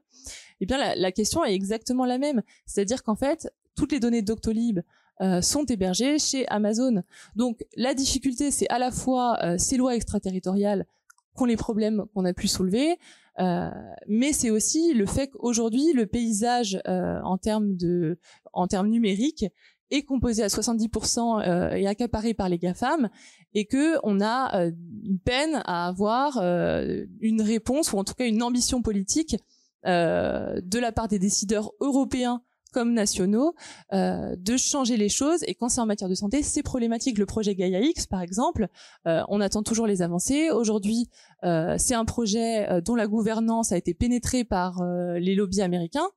[0.62, 4.22] Eh bien, la, la, question est exactement la même, c'est-à-dire qu'en fait, toutes les données
[4.22, 4.82] Doctolib
[5.22, 7.02] euh, sont hébergées chez Amazon.
[7.36, 10.86] Donc, la difficulté, c'est à la fois euh, ces lois extraterritoriales
[11.36, 12.98] qui ont les problèmes qu'on a pu soulever,
[13.40, 13.70] euh,
[14.08, 18.18] mais c'est aussi le fait qu'aujourd'hui le paysage en termes de
[18.86, 19.46] numériques
[19.92, 23.10] est composé à 70% euh, et accaparé par les GAFAM
[23.54, 24.66] et que on a
[25.04, 29.36] une peine à avoir une réponse ou en tout cas une ambition politique
[29.86, 33.54] de la part des décideurs européens comme nationaux
[33.94, 35.44] euh, de changer les choses.
[35.48, 37.18] Et quand c'est en matière de santé c'est problématique.
[37.18, 38.68] Le projet Gaia X par exemple
[39.08, 40.50] euh, on attend toujours les avancées.
[40.52, 41.10] Aujourd'hui
[41.44, 46.10] euh, c'est un projet dont la gouvernance a été pénétrée par les lobbies américains.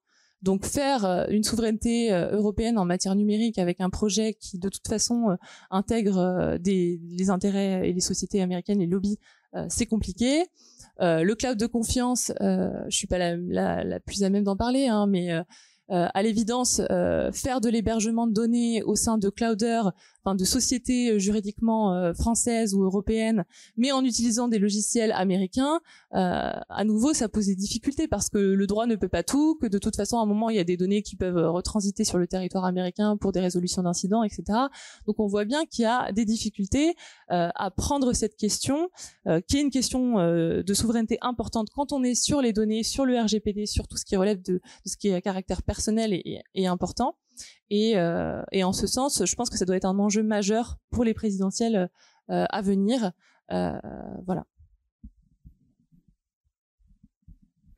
[0.42, 4.68] Donc faire euh, une souveraineté euh, européenne en matière numérique avec un projet qui de
[4.68, 5.36] toute façon euh,
[5.70, 9.18] intègre des, les intérêts et les sociétés américaines, les lobbies,
[9.68, 10.44] c'est compliqué.
[11.01, 14.86] le cloud de confiance, je suis pas la, la, la plus à même d'en parler,
[14.86, 15.30] hein, mais
[15.91, 16.80] à l'évidence,
[17.32, 19.93] faire de l'hébergement de données au sein de clouders
[20.23, 23.45] enfin de sociétés euh, juridiquement euh, françaises ou européennes,
[23.77, 25.81] mais en utilisant des logiciels américains,
[26.14, 29.57] euh, à nouveau, ça pose des difficultés parce que le droit ne peut pas tout,
[29.61, 32.05] que de toute façon, à un moment, il y a des données qui peuvent retransiter
[32.05, 34.43] sur le territoire américain pour des résolutions d'incidents, etc.
[35.07, 36.95] Donc, on voit bien qu'il y a des difficultés
[37.29, 38.89] à prendre cette question,
[39.47, 43.18] qui est une question de souveraineté importante quand on est sur les données, sur le
[43.18, 46.43] RGPD, sur tout ce qui relève de, de ce qui est à caractère personnel et,
[46.55, 47.16] et important.
[47.70, 50.78] Et, euh, et, en ce sens, je pense que ça doit être un enjeu majeur
[50.91, 51.88] pour les présidentielles
[52.30, 53.12] euh, à venir.
[53.53, 53.78] Euh,
[54.26, 54.47] voilà.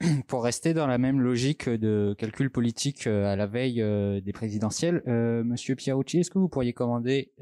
[0.26, 3.84] Pour rester dans la même logique de calcul politique à la veille
[4.20, 7.32] des présidentielles, Monsieur Pierucci, est-ce que vous pourriez commenter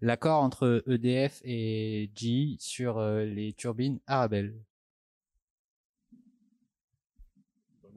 [0.00, 4.56] l'accord entre EDF et GE sur les turbines Arabelle?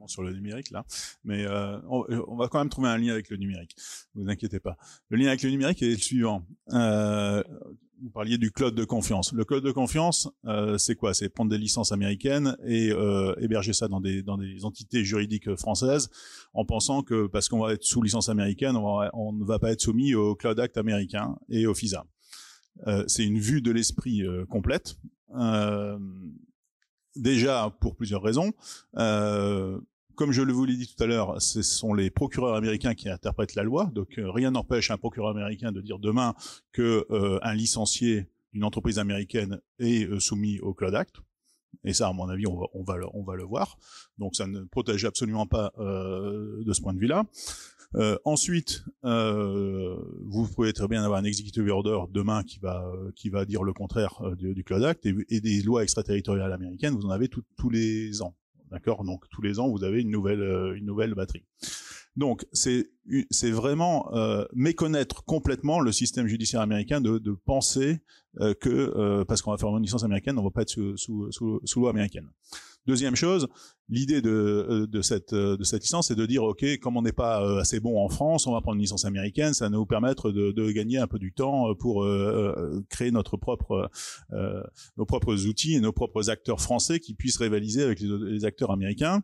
[0.06, 0.84] Sur le numérique là,
[1.24, 3.76] mais euh, on, on, va quand même trouver un lien avec le numérique.
[4.14, 4.76] Vous inquiétez pas.
[5.08, 6.46] Le lien avec le numérique est le suivant.
[6.72, 7.42] Euh,
[8.02, 9.32] vous parliez du cloud de confiance.
[9.32, 11.12] Le cloud de confiance, euh, c'est quoi?
[11.12, 15.54] C'est prendre des licences américaines et euh, héberger ça dans des, dans des entités juridiques
[15.56, 16.08] françaises
[16.54, 19.82] en pensant que parce qu'on va être sous licence américaine, on, ne va pas être
[19.82, 22.06] soumis au Cloud Act américain et au FISA.
[22.86, 24.96] Euh, c'est une vue de l'esprit euh, complète.
[27.16, 28.52] Euh, déjà pour plusieurs raisons.
[28.96, 29.78] Euh,
[30.20, 33.54] comme je vous l'ai dit tout à l'heure, ce sont les procureurs américains qui interprètent
[33.54, 33.90] la loi.
[33.94, 36.34] Donc euh, rien n'empêche un procureur américain de dire demain
[36.72, 41.16] que euh, un licencié d'une entreprise américaine est euh, soumis au Cloud Act.
[41.84, 43.78] Et ça, à mon avis, on va, on va, le, on va le voir.
[44.18, 47.24] Donc ça ne protège absolument pas de ce point de vue-là.
[47.96, 52.84] Euh, ensuite, euh, vous pouvez très bien avoir un executive order demain qui va
[53.16, 57.06] qui va dire le contraire du, du, Cloud Act et, des lois extraterritoriales américaines, vous
[57.06, 58.36] en avez tous les ans.
[58.70, 59.04] D'accord?
[59.04, 61.44] Donc tous les ans, vous avez une nouvelle euh, une nouvelle batterie.
[62.16, 62.90] Donc c'est
[63.30, 68.00] c'est vraiment euh, méconnaître complètement le système judiciaire américain de, de penser
[68.40, 70.96] euh, que euh, parce qu'on va faire une licence américaine, on va pas être sous,
[70.96, 72.28] sous, sous, sous loi américaine.
[72.86, 73.48] Deuxième chose,
[73.90, 77.02] l'idée de, euh, de, cette, euh, de cette licence, c'est de dire, OK, comme on
[77.02, 79.70] n'est pas euh, assez bon en France, on va prendre une licence américaine, ça va
[79.70, 82.06] nous permettre de, de gagner un peu du temps pour
[82.88, 83.90] créer notre propre,
[84.32, 84.62] euh,
[84.96, 89.22] nos propres outils et nos propres acteurs français qui puissent rivaliser avec les, acteurs américains.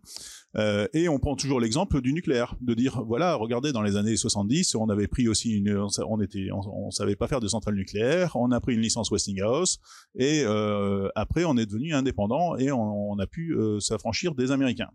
[0.57, 4.17] Euh, et on prend toujours l'exemple du nucléaire, de dire, voilà, regardez, dans les années
[4.17, 8.37] 70, on avait pris aussi une, on était, on, savait pas faire de centrale nucléaire,
[8.37, 9.79] on a pris une licence Westinghouse,
[10.15, 14.91] et euh, après on est devenu indépendant et on, on a pu s'affranchir des Américains.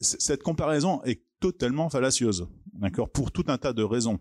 [0.00, 4.18] Cette comparaison est totalement fallacieuse, d'accord, pour tout un tas de raisons.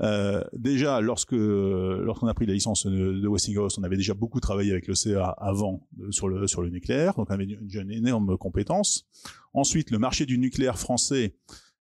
[0.00, 4.72] Euh, déjà, lorsque lorsqu'on a pris la licence de, Westinghouse, on avait déjà beaucoup travaillé
[4.72, 8.36] avec le CA avant sur le sur le nucléaire, donc on avait une, une énorme
[8.38, 9.08] compétence.
[9.52, 11.36] Ensuite, le marché du nucléaire français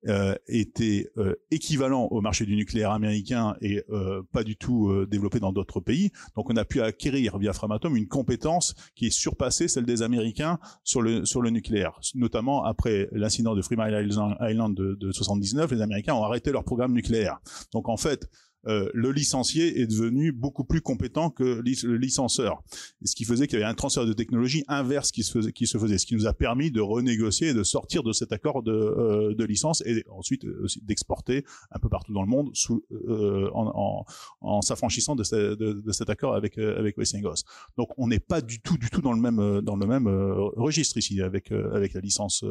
[0.08, 5.08] euh, était euh, équivalent au marché du nucléaire américain et euh, pas du tout euh,
[5.10, 6.12] développé dans d'autres pays.
[6.36, 10.60] Donc on a pu acquérir via Framatome une compétence qui est surpassée celle des Américains
[10.84, 12.00] sur le sur le nucléaire.
[12.16, 16.94] Notamment après l'incident de Three Island de, de 79, les Américains ont arrêté leur programme
[16.94, 17.40] nucléaire.
[17.72, 18.30] Donc en fait,
[18.68, 22.64] euh, le licencié est devenu beaucoup plus compétent que le licenceur.
[23.04, 25.68] ce qui faisait qu'il y avait un transfert de technologie inverse qui se faisait, qui
[25.68, 28.64] se faisait ce qui nous a permis de renégocier et de sortir de cet accord
[28.64, 32.84] de, euh, de licence et ensuite euh, d'exporter un peu partout dans le monde sous,
[32.92, 34.06] euh, en, en,
[34.42, 37.44] en s'affranchissant de, ce, de, cet accord avec avec Westinghouse.
[37.78, 40.98] Donc on n'est pas du tout du tout dans le même dans le même registre
[40.98, 42.44] ici avec avec la licence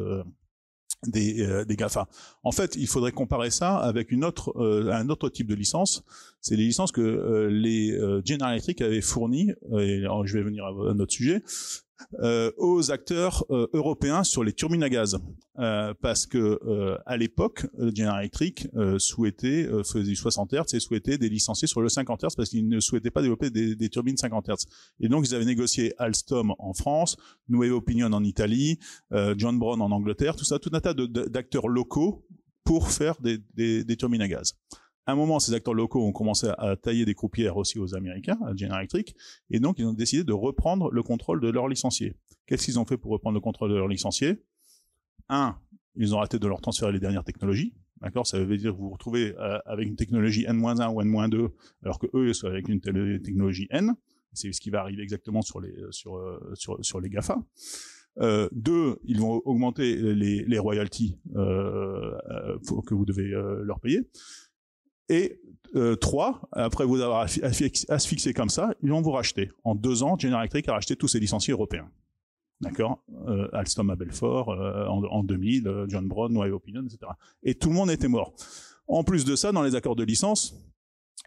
[1.07, 2.07] des, euh, des GAFA.
[2.43, 6.03] En fait, il faudrait comparer ça avec une autre, euh, un autre type de licence.
[6.41, 10.93] C'est les licences que euh, les General Electric avaient fournies, je vais venir à, à
[10.93, 11.43] notre sujet,
[12.19, 15.19] euh, aux acteurs euh, européens sur les turbines à gaz,
[15.59, 16.59] euh, parce que
[17.05, 21.89] à l'époque, General Electric souhaitait faisait du 60 Hz et souhaitait des licenciés sur le
[21.89, 24.65] 50 Hz parce qu'ils ne souhaitaient pas développer des, turbines 50 Hz.
[24.99, 27.17] Et donc ils avaient négocié Alstom en France,
[27.49, 28.79] Nuevo Opinion en Italie,
[29.37, 32.25] John Brown en Angleterre, tout ça, tout un tas d'acteurs locaux
[32.63, 34.55] pour faire des turbines à gaz.
[35.05, 38.55] Un moment, ces acteurs locaux ont commencé à tailler des croupières aussi aux Américains, à
[38.55, 39.15] General Electric,
[39.49, 42.15] et donc ils ont décidé de reprendre le contrôle de leurs licenciés.
[42.45, 44.43] Qu'est-ce qu'ils ont fait pour reprendre le contrôle de leurs licenciés?
[45.29, 45.57] Un,
[45.95, 47.73] ils ont arrêté de leur transférer les dernières technologies.
[48.01, 48.27] D'accord?
[48.27, 51.49] Ça veut dire que vous vous retrouvez euh, avec une technologie N-1 ou N-2,
[51.83, 53.93] alors que eux sont avec une technologie N.
[54.33, 57.37] C'est ce qui va arriver exactement sur les, sur, euh, sur, sur les GAFA.
[58.19, 62.11] Euh, deux, ils vont augmenter les, les royalties euh,
[62.85, 63.29] que vous devez
[63.63, 64.01] leur payer.
[65.13, 65.39] Et
[65.75, 67.27] euh, trois, après vous avoir
[67.89, 69.51] asphyxié comme ça, ils vont vous racheter.
[69.63, 71.87] En deux ans, General Electric a racheté tous ses licenciés européens.
[72.61, 73.03] D'accord?
[73.27, 77.11] Euh, Alstom à Belfort, euh, en, en, 2000, euh, John Brown, Nouvelle Opinion, etc.
[77.43, 78.33] Et tout le monde était mort.
[78.87, 80.55] En plus de ça, dans les accords de licence,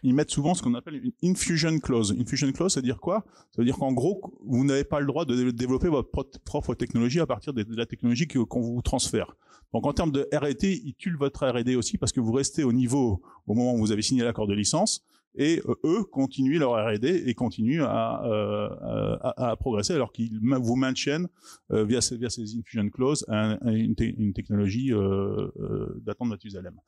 [0.03, 2.15] ils mettent souvent ce qu'on appelle une infusion clause.
[2.19, 3.25] Infusion clause, ça veut dire quoi?
[3.51, 6.09] Ça veut dire qu'en gros, vous n'avez pas le droit de développer votre
[6.43, 9.35] propre technologie à partir de la technologie qu'on vous transfère.
[9.73, 12.71] Donc en termes de R&D, ils tuent votre R&D aussi parce que vous restez au
[12.71, 15.03] niveau au moment où vous avez signé l'accord de licence
[15.37, 20.75] et euh, eux continuent leur R&D et continuent à, euh, à, progresser alors qu'ils vous
[20.75, 21.27] maintiennent
[21.71, 26.79] euh, via, ces, via ces infusion clauses un, une, une, technologie de Mathusalem.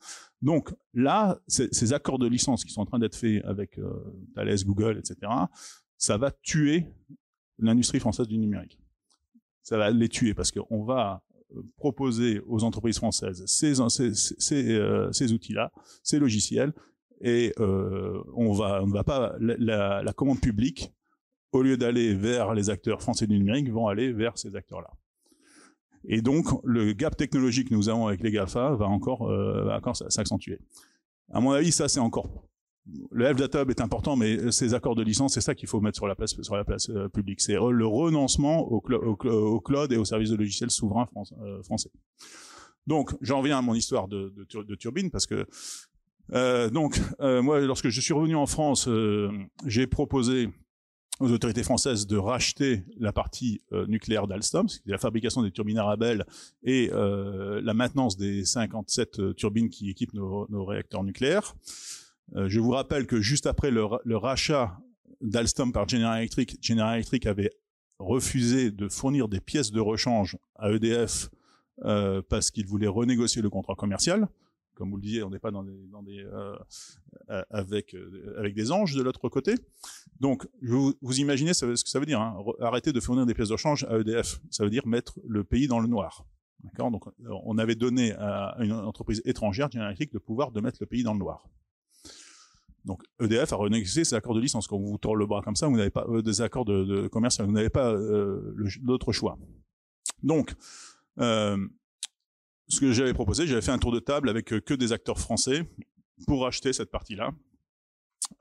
[0.42, 3.78] Donc là, ces accords de licence qui sont en train d'être faits avec
[4.34, 5.32] Thales, Google, etc.,
[5.96, 6.86] ça va tuer
[7.58, 8.78] l'industrie française du numérique.
[9.62, 11.22] Ça va les tuer parce qu'on va
[11.76, 15.72] proposer aux entreprises françaises ces, ces, ces outils-là,
[16.02, 16.72] ces logiciels,
[17.20, 20.92] et euh, on va pas la, commande publique
[21.52, 24.90] au lieu d'aller vers les acteurs français du numérique vont aller vers ces acteurs-là.
[26.04, 30.58] Et donc le gap technologique que nous avons avec les Gafa va encore, euh, s'accentuer.
[31.32, 32.46] À mon avis, ça c'est encore
[33.10, 36.06] le FDATUB est important, mais ces accords de licence, c'est ça qu'il faut mettre sur
[36.06, 37.40] la place sur la place euh, publique.
[37.40, 41.06] C'est le renoncement au, cloud et aux services de logiciels souverains
[41.62, 41.90] français.
[42.86, 45.46] Donc, j'en viens à mon histoire de, de turbine parce que
[46.32, 48.88] euh, donc moi, lorsque je suis revenu en France,
[49.66, 50.48] j'ai proposé
[51.20, 56.24] aux autorités françaises de racheter la partie nucléaire d'Alstom, c'est la fabrication des turbines Arabelle
[56.62, 61.54] et la maintenance des 57 turbines qui équipent nos, réacteurs nucléaires.
[62.36, 63.84] Euh, je vous rappelle que juste après le,
[64.16, 64.78] rachat
[65.20, 67.50] d'Alstom par General Electric, General Electric avait
[67.98, 71.28] refusé de fournir des pièces de rechange à EDF
[71.84, 74.28] euh, parce qu'il voulait renégocier le contrat commercial.
[74.80, 76.56] Comme vous le disiez, on n'est pas dans des, dans des euh,
[77.50, 77.94] avec
[78.38, 79.54] avec des anges de l'autre côté.
[80.20, 82.18] Donc, vous, imaginez ce que ça veut dire.
[82.18, 85.44] Hein, arrêter de fournir des pièces de rechange à EDF, ça veut dire mettre le
[85.44, 86.24] pays dans le noir.
[86.64, 86.90] D'accord?
[86.90, 87.04] Donc,
[87.44, 91.02] on avait donné à une entreprise étrangère, General Electric, le pouvoir de mettre le pays
[91.02, 91.46] dans le noir.
[92.84, 94.66] Donc EDF a renégocié ses accords de licence.
[94.66, 97.52] Quand vous tournez le bras comme ça, vous n'avez pas euh, des accords de, vous
[97.52, 99.38] n'avez pas euh, choix.
[100.22, 100.54] Donc,
[101.18, 101.58] euh,
[102.70, 105.18] ce que j'avais proposé, j'avais fait un tour de table avec euh, que des acteurs
[105.18, 105.68] français
[106.26, 107.32] pour acheter cette partie-là,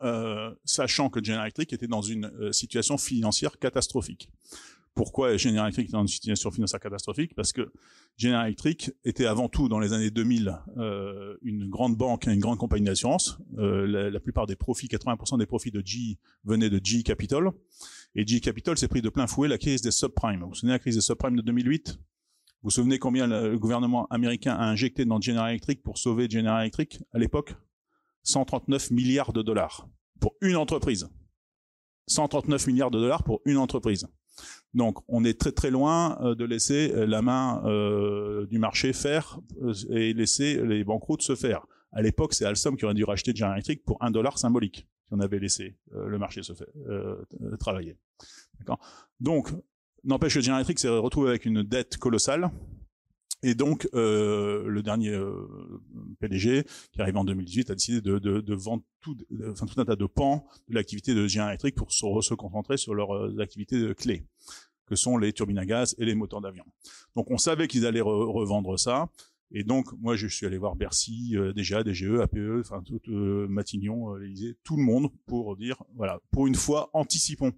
[0.01, 4.29] euh, sachant que General Electric était dans une euh, situation financière catastrophique.
[4.93, 7.33] Pourquoi General Electric était dans une situation financière catastrophique?
[7.33, 7.71] Parce que
[8.17, 12.57] General Electric était avant tout dans les années 2000 euh, une grande banque, une grande
[12.57, 13.37] compagnie d'assurance.
[13.57, 17.49] Euh, la, la, plupart des profits, 80% des profits de G venaient de G Capital.
[18.15, 20.41] Et G Capital s'est pris de plein fouet la crise des subprimes.
[20.41, 21.97] Vous vous souvenez de la crise des subprimes de 2008
[22.61, 26.61] Vous vous souvenez combien le, gouvernement américain a injecté dans General Electric pour sauver General
[26.61, 27.55] Electric à l'époque?
[28.23, 29.87] 139 milliards de dollars
[30.19, 31.09] pour une entreprise.
[32.07, 34.07] 139 milliards de dollars pour une entreprise.
[34.73, 38.91] Donc, on est très très loin euh, de laisser euh, la main euh, du marché
[38.91, 39.39] faire
[39.89, 41.65] et laisser les banqueroutes se faire.
[41.93, 45.13] À l'époque, c'est Alstom qui aurait dû racheter General Electric pour un dollar symbolique si
[45.13, 46.53] on avait laissé le marché se
[47.57, 47.97] travailler.
[49.19, 49.49] Donc,
[50.03, 52.51] n'empêche que General Electric s'est retrouvé avec une dette colossale.
[53.41, 55.47] Et donc, euh, le dernier euh,
[56.19, 59.15] PDG, qui arrive en 2018, a décidé de, de, de vendre tout,
[59.49, 62.75] enfin, tout un tas de pans de l'activité de General Electric pour se, se concentrer
[62.75, 64.25] sur leurs activités clés
[64.89, 66.65] que sont les turbines à gaz et les moteurs d'avion.
[67.15, 69.09] Donc on savait qu'ils allaient revendre ça.
[69.51, 73.47] Et donc, moi, je suis allé voir Bercy, euh, DGA, DGE, APE, enfin, tout, euh,
[73.47, 77.51] Matignon, euh, tout le monde pour dire, voilà, pour une fois, anticipons.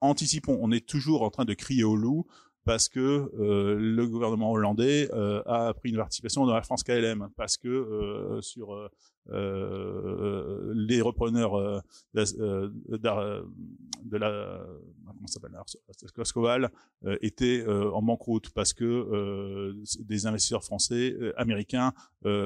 [0.00, 0.58] Anticipons.
[0.60, 2.26] On est toujours en train de crier au loup
[2.64, 7.28] parce que euh, le gouvernement hollandais euh, a pris une participation dans la France KLM,
[7.36, 8.90] parce que euh, sur
[9.28, 11.82] les repreneurs
[12.14, 12.22] de,
[14.16, 14.66] la
[15.06, 15.52] comment s'appelle
[16.06, 16.70] Scoscoval
[17.20, 21.92] étaient en banqueroute parce que des investisseurs français, américains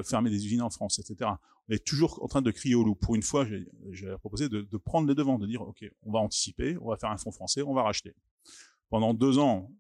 [0.03, 1.31] fermaient des usines en France, etc.
[1.69, 2.95] On est toujours en train de crier au loup.
[2.95, 6.19] Pour une fois, j'ai proposé de, de prendre les devants, de dire ok, on va
[6.19, 8.15] anticiper, on va faire un fonds français, on va racheter.
[8.91, 9.71] Pendant deux ans,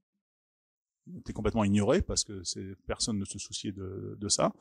[1.18, 2.42] était complètement ignoré parce que
[2.86, 4.52] personne ne se souciait de, de ça.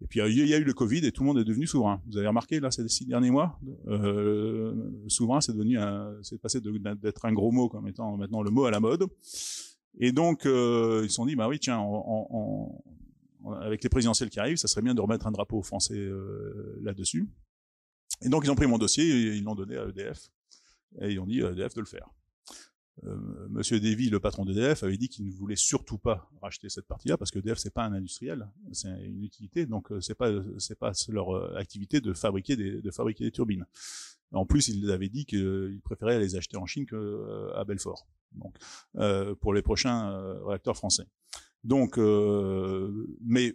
[0.00, 2.00] Et puis il y a eu le Covid et tout le monde est devenu souverain.
[2.06, 3.58] Vous avez remarqué là ces six derniers mois,
[3.88, 4.72] euh,
[5.08, 5.76] souverain c'est devenu
[6.22, 9.06] c'est passé d'être un gros mot comme étant maintenant le mot à la mode.
[9.98, 12.80] Et donc euh, ils se sont dit bah oui tiens en,
[13.54, 17.28] avec les présidentielles qui arrivent, ça serait bien de remettre un drapeau français euh, là-dessus.
[18.22, 20.30] Et donc ils ont pris mon dossier et ils l'ont donné à EDF
[21.00, 22.08] et ils ont dit à EDF de le faire.
[23.04, 23.16] Euh,
[23.48, 27.16] Monsieur Davy, le patron d'EDF, avait dit qu'il ne voulait surtout pas racheter cette partie-là
[27.16, 30.78] parce que EDF c'est pas un industriel, c'est une utilité, donc euh, c'est pas c'est
[30.78, 33.66] pas leur euh, activité de fabriquer des de fabriquer des turbines.
[34.32, 38.58] En plus, il avait dit qu'il préférait les acheter en Chine qu'à Belfort, donc
[39.40, 41.06] pour les prochains réacteurs français.
[41.64, 43.54] Donc, mais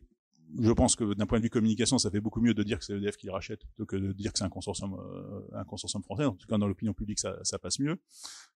[0.60, 2.86] je pense que d'un point de vue communication, ça fait beaucoup mieux de dire que
[2.86, 6.04] c'est EDF qui rachète plutôt que de dire que c'est un consortium, euh, un consortium
[6.04, 6.26] français.
[6.26, 7.98] En tout cas, dans l'opinion publique, ça, ça, passe mieux.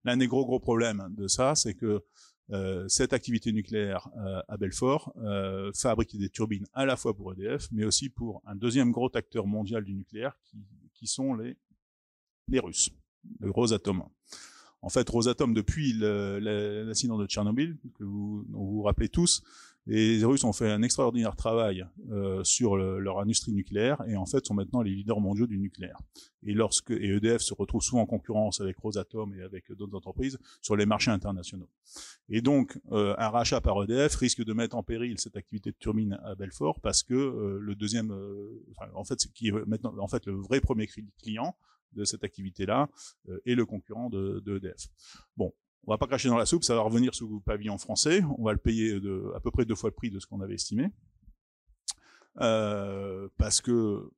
[0.03, 2.03] L'un des gros gros problèmes de ça, c'est que
[2.51, 7.33] euh, cette activité nucléaire euh, à Belfort euh, fabrique des turbines à la fois pour
[7.33, 11.57] EDF, mais aussi pour un deuxième gros acteur mondial du nucléaire, qui, qui sont les,
[12.47, 12.91] les Russes,
[13.39, 14.03] le Rosatom.
[14.87, 19.43] En fait, Rosatom, depuis l'accident de Tchernobyl, que vous vous, vous rappelez tous,
[19.85, 24.45] les Russes ont fait un extraordinaire travail euh, sur leur industrie nucléaire et en fait
[24.45, 25.97] sont maintenant les leaders mondiaux du nucléaire.
[26.43, 30.39] Et lorsque et EDF se retrouve souvent en concurrence avec Rosatom et avec d'autres entreprises
[30.61, 31.69] sur les marchés internationaux.
[32.29, 35.77] Et donc euh, un rachat par EDF risque de mettre en péril cette activité de
[35.77, 39.93] turbine à Belfort parce que euh, le deuxième, euh, enfin, en fait, qui est maintenant
[39.99, 40.87] en fait le vrai premier
[41.21, 41.57] client
[41.93, 42.89] de cette activité-là
[43.29, 44.87] euh, est le concurrent de, EDF.
[45.35, 45.53] Bon,
[45.85, 48.21] on va pas cracher dans la soupe, ça va revenir sous pavillon français.
[48.37, 48.99] On va le payer
[49.35, 50.91] à peu près deux fois le prix de ce qu'on avait estimé.
[52.39, 54.11] Euh, parce que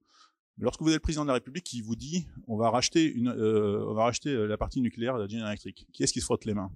[0.57, 3.30] lorsque vous êtes le président de la République qui vous dit on va racheter une,
[3.30, 6.26] euh, on va racheter la partie nucléaire de la General Electric, qui est-ce qui se
[6.26, 6.72] frotte les mains?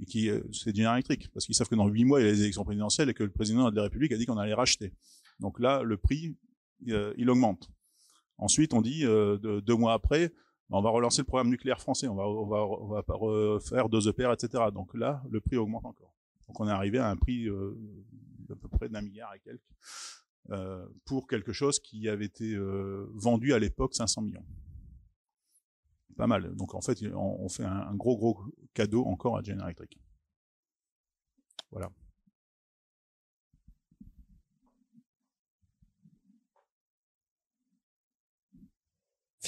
[0.00, 2.28] Et qui euh, c'est General Electric, parce qu'ils savent que dans huit mois il y
[2.28, 4.54] a les élections présidentielles et que le président de la République a dit qu'on allait
[4.54, 4.94] racheter.
[5.38, 6.36] Donc là, le prix
[6.88, 7.70] euh, il augmente.
[8.40, 10.32] Ensuite, on dit euh, deux mois après,
[10.70, 14.64] on va relancer le programme nucléaire français, on va refaire deux EPR, etc.
[14.72, 16.14] Donc là, le prix augmente encore.
[16.48, 17.76] Donc on est arrivé à un prix euh,
[18.48, 19.60] d'à peu près d'un milliard et quelques.
[20.50, 22.56] Euh, pour quelque chose qui avait été
[23.14, 24.46] vendu à l'époque 500 millions.
[26.16, 26.54] Pas mal.
[26.56, 30.00] Donc en fait, on, fait un, gros gros cadeau encore à General Electric.
[31.70, 31.90] Voilà.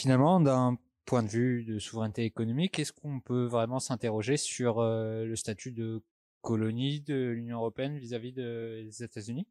[0.03, 5.25] Finalement, d'un point de vue de souveraineté économique, est-ce qu'on peut vraiment s'interroger sur euh,
[5.25, 6.03] le statut de
[6.41, 9.47] colonie de l'Union européenne vis-à-vis des États-Unis?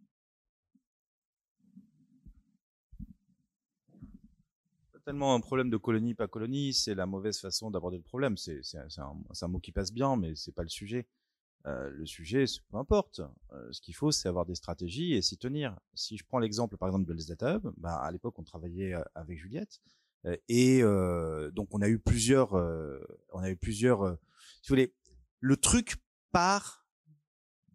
[5.05, 8.35] Tellement un problème de colonie, pas colonie, c'est la mauvaise façon d'aborder le problème.
[8.35, 8.61] C'est
[8.97, 11.07] un, mot qui passe bien, mais c'est pas le sujet.
[11.65, 13.21] Euh, le sujet, peu importe.
[13.53, 15.79] Euh, ce qu'il faut, c'est avoir des stratégies et s'y tenir.
[15.93, 18.95] Si je prends l'exemple, par exemple, de Les Data Hub, bah, à l'époque, on travaillait
[19.15, 19.79] avec Juliette,
[20.47, 24.17] et euh, donc on a eu plusieurs, on a eu plusieurs.
[24.61, 24.93] si vous voulez,
[25.39, 25.95] le truc
[26.31, 26.87] part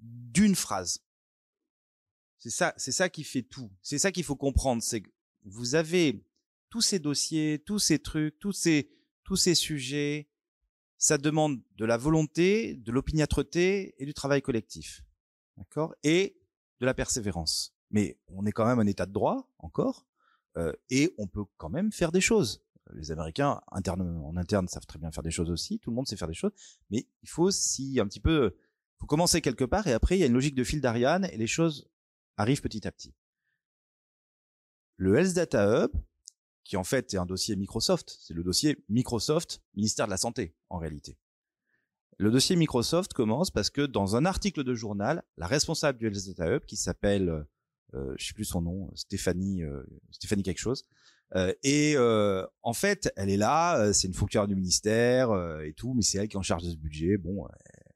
[0.00, 1.02] d'une phrase.
[2.38, 3.70] C'est ça, c'est ça qui fait tout.
[3.82, 4.82] C'est ça qu'il faut comprendre.
[4.82, 5.10] C'est que
[5.44, 6.24] vous avez
[6.70, 8.90] tous ces dossiers, tous ces trucs, tous ces,
[9.24, 10.28] tous ces sujets,
[10.98, 15.02] ça demande de la volonté, de l'opiniâtreté et du travail collectif.
[15.56, 15.94] D'accord?
[16.02, 16.40] Et
[16.80, 17.74] de la persévérance.
[17.90, 20.06] Mais on est quand même un état de droit, encore,
[20.56, 22.62] euh, et on peut quand même faire des choses.
[22.94, 26.16] Les Américains, en interne, savent très bien faire des choses aussi, tout le monde sait
[26.16, 26.52] faire des choses,
[26.90, 28.56] mais il faut si un petit peu,
[29.00, 31.36] faut commencer quelque part, et après, il y a une logique de fil d'Ariane, et
[31.36, 31.90] les choses
[32.36, 33.12] arrivent petit à petit.
[34.98, 35.90] Le Health Data Hub,
[36.66, 38.16] qui en fait est un dossier Microsoft.
[38.20, 41.18] C'est le dossier Microsoft, ministère de la Santé, en réalité.
[42.18, 46.26] Le dossier Microsoft commence parce que dans un article de journal, la responsable du Health
[46.28, 47.46] Data Hub, qui s'appelle,
[47.94, 50.84] euh, je sais plus son nom, Stéphanie, euh, Stéphanie quelque chose,
[51.34, 55.30] euh, et euh, en fait, elle est là, euh, c'est une fonctionnaire du ministère
[55.62, 57.16] et tout, mais c'est elle qui est en charge de ce budget.
[57.16, 57.46] Bon,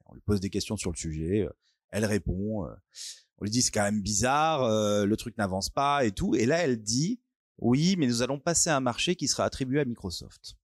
[0.05, 1.47] on lui pose des questions sur le sujet,
[1.89, 2.65] elle répond.
[2.65, 6.57] on lui dit c'est quand même bizarre, le truc n'avance pas et tout, et là
[6.57, 7.19] elle dit
[7.61, 10.57] oui, mais nous allons passer à un marché qui sera attribué à Microsoft.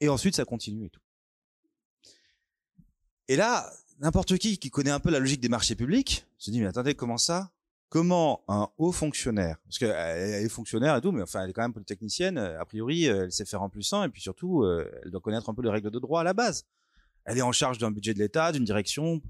[0.00, 1.00] Et ensuite, ça continue et tout.
[3.28, 6.60] Et là, n'importe qui qui connaît un peu la logique des marchés publics se dit,
[6.60, 7.53] mais attendez, comment ça?
[7.94, 11.62] Comment un haut fonctionnaire, parce qu'elle est fonctionnaire et tout, mais enfin, elle est quand
[11.62, 15.12] même polytechnicienne, a priori, elle sait faire en plus un, et puis surtout, euh, elle
[15.12, 16.66] doit connaître un peu les règles de droit à la base.
[17.24, 19.22] Elle est en charge d'un budget de l'État, d'une direction.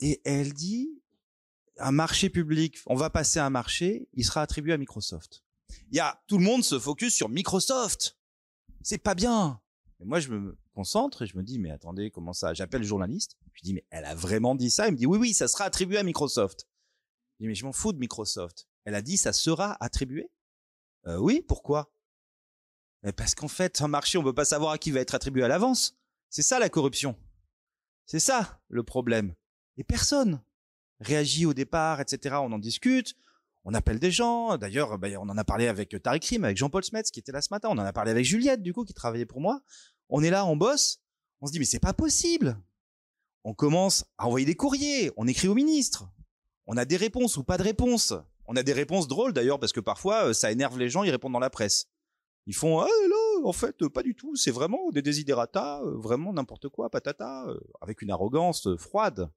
[0.00, 1.00] Et elle dit,
[1.78, 5.44] un marché public, on va passer à un marché, il sera attribué à Microsoft
[5.90, 8.16] il y a tout le monde se focus sur Microsoft.
[8.82, 9.60] C'est pas bien.
[10.00, 12.54] Mais moi, je me concentre et je me dis, mais attendez, comment ça?
[12.54, 13.36] J'appelle le journaliste.
[13.54, 14.88] Je dis, mais elle a vraiment dit ça?
[14.88, 16.66] Il me dit, oui, oui, ça sera attribué à Microsoft.
[17.38, 18.68] Je dis, mais je m'en fous de Microsoft.
[18.84, 20.30] Elle a dit, ça sera attribué?
[21.06, 21.92] Euh, Oui, pourquoi?
[23.16, 25.44] Parce qu'en fait, un marché, on ne peut pas savoir à qui va être attribué
[25.44, 25.96] à l'avance.
[26.30, 27.16] C'est ça la corruption.
[28.06, 29.34] C'est ça le problème.
[29.76, 30.42] Et personne
[31.00, 32.36] réagit au départ, etc.
[32.40, 33.14] On en discute
[33.70, 34.56] on appelle des gens.
[34.56, 37.42] D'ailleurs, bah, on en a parlé avec Tariq Rim, avec Jean-Paul Smets qui était là
[37.42, 37.68] ce matin.
[37.70, 39.60] On en a parlé avec Juliette, du coup, qui travaillait pour moi.
[40.08, 41.02] On est là, on bosse.
[41.42, 42.58] On se dit, mais c'est pas possible.
[43.44, 45.12] On commence à envoyer des courriers.
[45.18, 46.08] On écrit au ministre.
[46.68, 48.12] On a des réponses ou pas de réponses.
[48.46, 51.02] On a des réponses drôles d'ailleurs parce que parfois euh, ça énerve les gens.
[51.02, 51.88] Ils répondent dans la presse.
[52.46, 54.36] Ils font ah là en fait pas du tout.
[54.36, 59.30] C'est vraiment des desiderata, euh, vraiment n'importe quoi, patata, euh, avec une arrogance froide.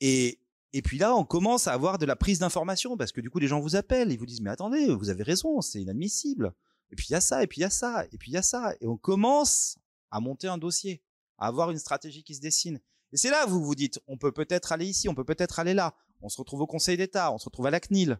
[0.00, 0.40] Et
[0.74, 3.38] et puis là, on commence à avoir de la prise d'information parce que du coup,
[3.38, 6.52] les gens vous appellent, ils vous disent mais attendez, vous avez raison, c'est inadmissible.
[6.90, 8.34] Et puis il y a ça, et puis il y a ça, et puis il
[8.34, 9.78] y a ça, et on commence
[10.10, 11.02] à monter un dossier,
[11.38, 12.80] à avoir une stratégie qui se dessine.
[13.12, 15.58] Et c'est là où vous vous dites, on peut peut-être aller ici, on peut peut-être
[15.58, 15.94] aller là.
[16.20, 18.18] On se retrouve au Conseil d'État, on se retrouve à la CNIL.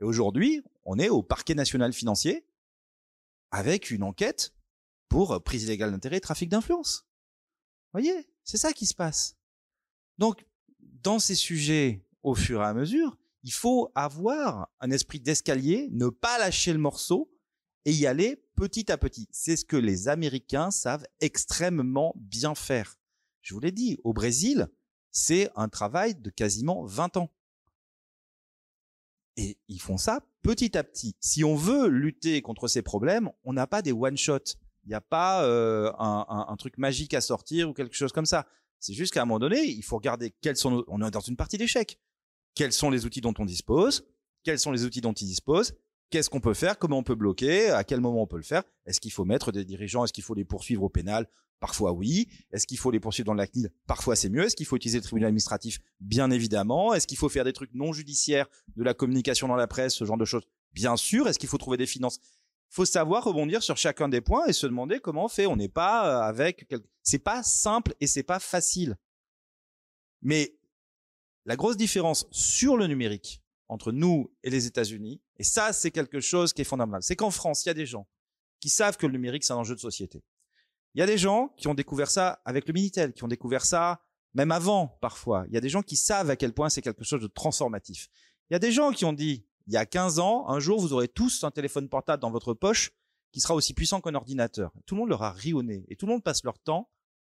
[0.00, 2.46] Et aujourd'hui, on est au Parquet national financier
[3.50, 4.54] avec une enquête
[5.08, 7.06] pour prise illégale d'intérêt et trafic d'influence.
[7.92, 9.36] Voyez, c'est ça qui se passe.
[10.18, 10.46] Donc,
[10.80, 16.08] dans ces sujets, au fur et à mesure, il faut avoir un esprit d'escalier, ne
[16.08, 17.32] pas lâcher le morceau
[17.84, 19.28] et y aller petit à petit.
[19.30, 22.96] C'est ce que les Américains savent extrêmement bien faire.
[23.40, 24.68] Je vous l'ai dit, au Brésil,
[25.10, 27.30] c'est un travail de quasiment 20 ans.
[29.38, 31.14] Et ils font ça petit à petit.
[31.20, 34.40] Si on veut lutter contre ces problèmes, on n'a pas des one-shot.
[34.84, 38.26] Il n'y a pas euh, un, un, truc magique à sortir ou quelque chose comme
[38.26, 38.48] ça.
[38.80, 41.36] C'est juste qu'à un moment donné, il faut regarder quels sont on est dans une
[41.36, 42.00] partie d'échec.
[42.56, 44.04] Quels sont les outils dont on dispose?
[44.42, 45.74] Quels sont les outils dont ils disposent?
[46.10, 46.78] Qu'est-ce qu'on peut faire?
[46.78, 47.70] Comment on peut bloquer?
[47.70, 48.62] À quel moment on peut le faire?
[48.86, 50.04] Est-ce qu'il faut mettre des dirigeants?
[50.04, 51.28] Est-ce qu'il faut les poursuivre au pénal?
[51.60, 52.28] Parfois oui.
[52.50, 54.44] Est-ce qu'il faut les poursuivre dans la CNIL Parfois c'est mieux.
[54.44, 55.80] Est-ce qu'il faut utiliser le tribunal administratif?
[56.00, 56.94] Bien évidemment.
[56.94, 58.46] Est-ce qu'il faut faire des trucs non judiciaires,
[58.76, 60.44] de la communication dans la presse, ce genre de choses?
[60.72, 61.28] Bien sûr.
[61.28, 62.20] Est-ce qu'il faut trouver des finances?
[62.70, 65.46] Faut savoir rebondir sur chacun des points et se demander comment on fait.
[65.46, 66.66] On n'est pas euh, avec,
[67.02, 68.96] c'est pas simple et c'est pas facile.
[70.22, 70.54] Mais
[71.44, 76.20] la grosse différence sur le numérique entre nous et les États-Unis, et ça c'est quelque
[76.20, 78.06] chose qui est fondamental, c'est qu'en France, il y a des gens
[78.60, 80.22] qui savent que le numérique c'est un enjeu de société.
[80.94, 83.64] Il y a des gens qui ont découvert ça avec le Minitel, qui ont découvert
[83.64, 84.00] ça
[84.34, 85.44] même avant parfois.
[85.48, 88.08] Il y a des gens qui savent à quel point c'est quelque chose de transformatif.
[88.50, 90.80] Il y a des gens qui ont dit, il y a 15 ans, un jour,
[90.80, 92.92] vous aurez tous un téléphone portable dans votre poche
[93.32, 94.72] qui sera aussi puissant qu'un ordinateur.
[94.86, 95.84] Tout le monde leur a rionné.
[95.88, 96.90] Et tout le monde passe leur temps,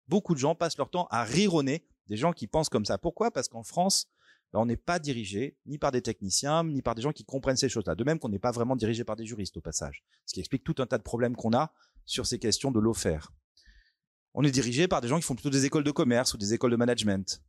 [0.07, 2.98] beaucoup de gens passent leur temps à rironner des gens qui pensent comme ça.
[2.98, 3.30] Pourquoi?
[3.30, 4.07] Parce qu'en France,
[4.53, 7.68] on n'est pas dirigé ni par des techniciens, ni par des gens qui comprennent ces
[7.68, 7.94] choses-là.
[7.94, 10.05] De même qu'on n'est pas vraiment dirigé par des juristes au passage.
[10.26, 11.72] Ce qui explique tout un tas de problèmes qu'on a
[12.05, 13.32] sur ces questions de l'offert
[14.34, 16.55] on est dirigé par des gens qui font plutôt des écoles de commerce ou des
[16.55, 17.42] écoles de management.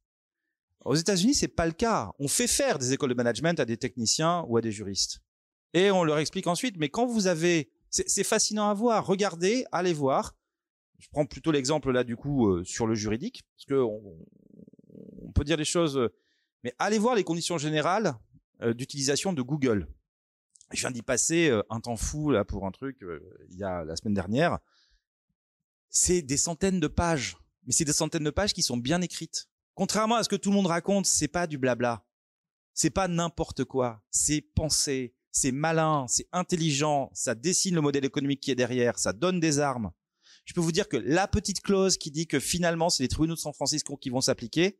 [0.83, 2.11] Aux États-Unis, c'est pas le cas.
[2.17, 5.21] On fait faire des écoles de management à des techniciens ou à des juristes.
[5.73, 9.05] Et on leur explique ensuite, mais quand vous avez, c'est fascinant à voir.
[9.05, 10.35] Regardez, allez voir.
[10.97, 15.43] Je prends plutôt l'exemple là du coup euh, sur le juridique, parce que on, peut
[15.43, 16.13] dire des choses, euh,
[16.63, 18.15] mais allez voir les conditions générales
[18.61, 19.87] euh, d'utilisation de Google.
[20.71, 23.03] Je viens d'y passer un temps fou là pour un truc
[23.49, 24.59] il y a la semaine dernière
[25.91, 27.37] c'est des centaines de pages.
[27.67, 29.47] Mais c'est des centaines de pages qui sont bien écrites.
[29.75, 32.03] Contrairement à ce que tout le monde raconte, c'est pas du blabla.
[32.73, 34.01] C'est pas n'importe quoi.
[34.09, 39.13] C'est pensé, c'est malin, c'est intelligent, ça dessine le modèle économique qui est derrière, ça
[39.13, 39.91] donne des armes.
[40.45, 43.35] Je peux vous dire que la petite clause qui dit que finalement c'est les tribunaux
[43.35, 44.79] de San Francisco qui vont s'appliquer,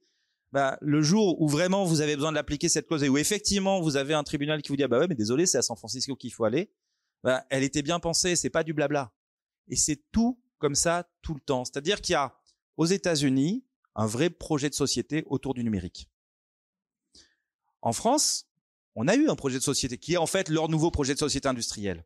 [0.51, 3.79] bah, le jour où vraiment vous avez besoin de l'appliquer cette clause et où effectivement
[3.81, 5.77] vous avez un tribunal qui vous dit ah bah ouais mais désolé c'est à San
[5.77, 6.71] Francisco qu'il faut aller,
[7.23, 9.13] bah, elle était bien pensée, c'est pas du blabla.
[9.67, 11.65] Et c'est tout comme ça tout le temps.
[11.65, 12.35] C'est-à-dire qu'il y a
[12.77, 16.09] aux États-Unis un vrai projet de société autour du numérique.
[17.81, 18.47] En France,
[18.95, 21.19] on a eu un projet de société qui est en fait leur nouveau projet de
[21.19, 22.05] société industrielle.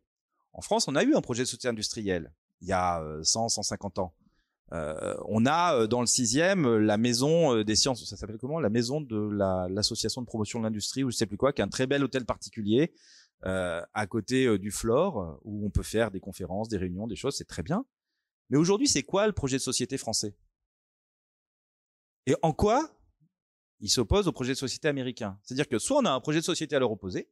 [0.54, 3.50] En France, on a eu un projet de société industrielle il y a 100, euh,
[3.50, 4.14] 150 ans.
[4.74, 8.59] Euh, on a euh, dans le sixième la maison des sciences, ça s'appelle comment?
[8.59, 9.30] La maison de
[9.70, 12.03] l'association de promotion de l'industrie ou je sais plus quoi, qui est un très bel
[12.03, 12.93] hôtel particulier
[13.43, 17.47] à côté du Flore où on peut faire des conférences, des réunions, des choses, c'est
[17.47, 17.86] très bien.
[18.49, 20.36] Mais aujourd'hui, c'est quoi le projet de société français?
[22.26, 22.89] Et en quoi
[23.82, 25.38] il s'oppose au projet de société américain?
[25.43, 27.30] C'est-à-dire que soit on a un projet de société à leur opposer,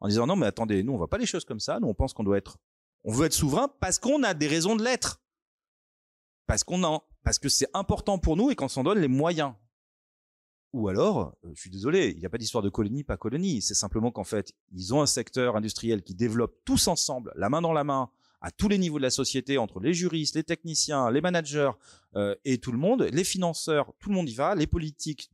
[0.00, 1.94] en disant non mais attendez, nous on voit pas les choses comme ça, nous on
[1.94, 2.58] pense qu'on doit être,
[3.04, 5.22] on veut être souverain parce qu'on a des raisons de l'être,
[6.50, 9.54] parce qu'on parce que c'est important pour nous et qu'on s'en donne les moyens.
[10.72, 13.62] Ou alors, euh, je suis désolé, il n'y a pas d'histoire de colonie, pas colonie.
[13.62, 17.62] C'est simplement qu'en fait, ils ont un secteur industriel qui développe tous ensemble, la main
[17.62, 21.08] dans la main, à tous les niveaux de la société, entre les juristes, les techniciens,
[21.12, 21.70] les managers
[22.16, 25.30] euh, et tout le monde, les financeurs, tout le monde y va, les politiques.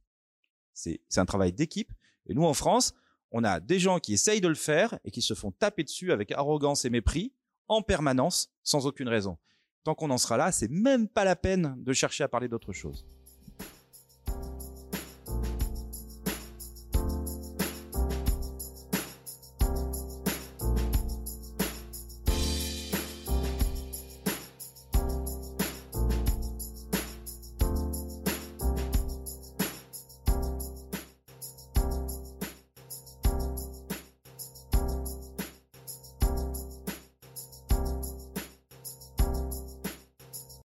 [0.74, 1.94] C'est un travail d'équipe.
[2.26, 2.92] Et nous, en France,
[3.30, 6.12] on a des gens qui essayent de le faire et qui se font taper dessus
[6.12, 7.32] avec arrogance et mépris
[7.68, 9.38] en permanence, sans aucune raison.
[9.86, 12.72] Tant qu'on en sera là, c'est même pas la peine de chercher à parler d'autre
[12.72, 13.06] chose.